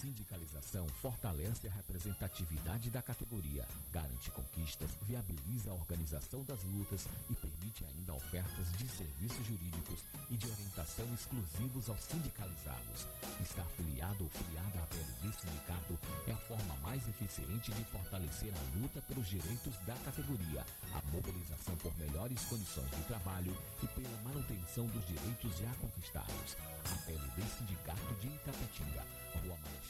Sindicalização 0.00 0.88
fortalece 1.02 1.68
a 1.68 1.72
representatividade 1.72 2.88
da 2.88 3.02
categoria, 3.02 3.68
garante 3.92 4.30
conquistas, 4.30 4.88
viabiliza 5.02 5.70
a 5.70 5.74
organização 5.74 6.42
das 6.44 6.64
lutas 6.64 7.06
e 7.28 7.34
permite 7.34 7.84
ainda 7.84 8.14
ofertas 8.14 8.72
de 8.78 8.88
serviços 8.88 9.46
jurídicos 9.46 10.00
e 10.30 10.38
de 10.38 10.46
orientação 10.46 11.04
exclusivos 11.12 11.90
aos 11.90 12.00
sindicalizados. 12.00 13.06
Estar 13.42 13.66
filiado 13.76 14.24
ou 14.24 14.30
filiada 14.30 14.82
à 14.82 14.86
PLD 14.86 15.36
Sindicato 15.36 15.98
é 16.26 16.32
a 16.32 16.36
forma 16.48 16.76
mais 16.76 17.06
eficiente 17.06 17.70
de 17.70 17.84
fortalecer 17.84 18.54
a 18.56 18.78
luta 18.78 19.02
pelos 19.02 19.28
direitos 19.28 19.76
da 19.84 19.94
categoria, 19.96 20.64
a 20.94 21.02
mobilização 21.12 21.76
por 21.76 21.94
melhores 21.98 22.42
condições 22.46 22.90
de 22.90 23.04
trabalho 23.04 23.54
e 23.82 23.86
pela 23.88 24.22
manutenção 24.22 24.86
dos 24.86 25.06
direitos 25.06 25.58
já 25.58 25.72
conquistados. 25.74 26.56
A 26.90 26.96
PLD 27.04 27.42
Sindicato 27.58 28.14
de 28.20 28.28
Itapetinga, 28.28 29.04
Rua 29.44 29.56
Marechal 29.62 29.89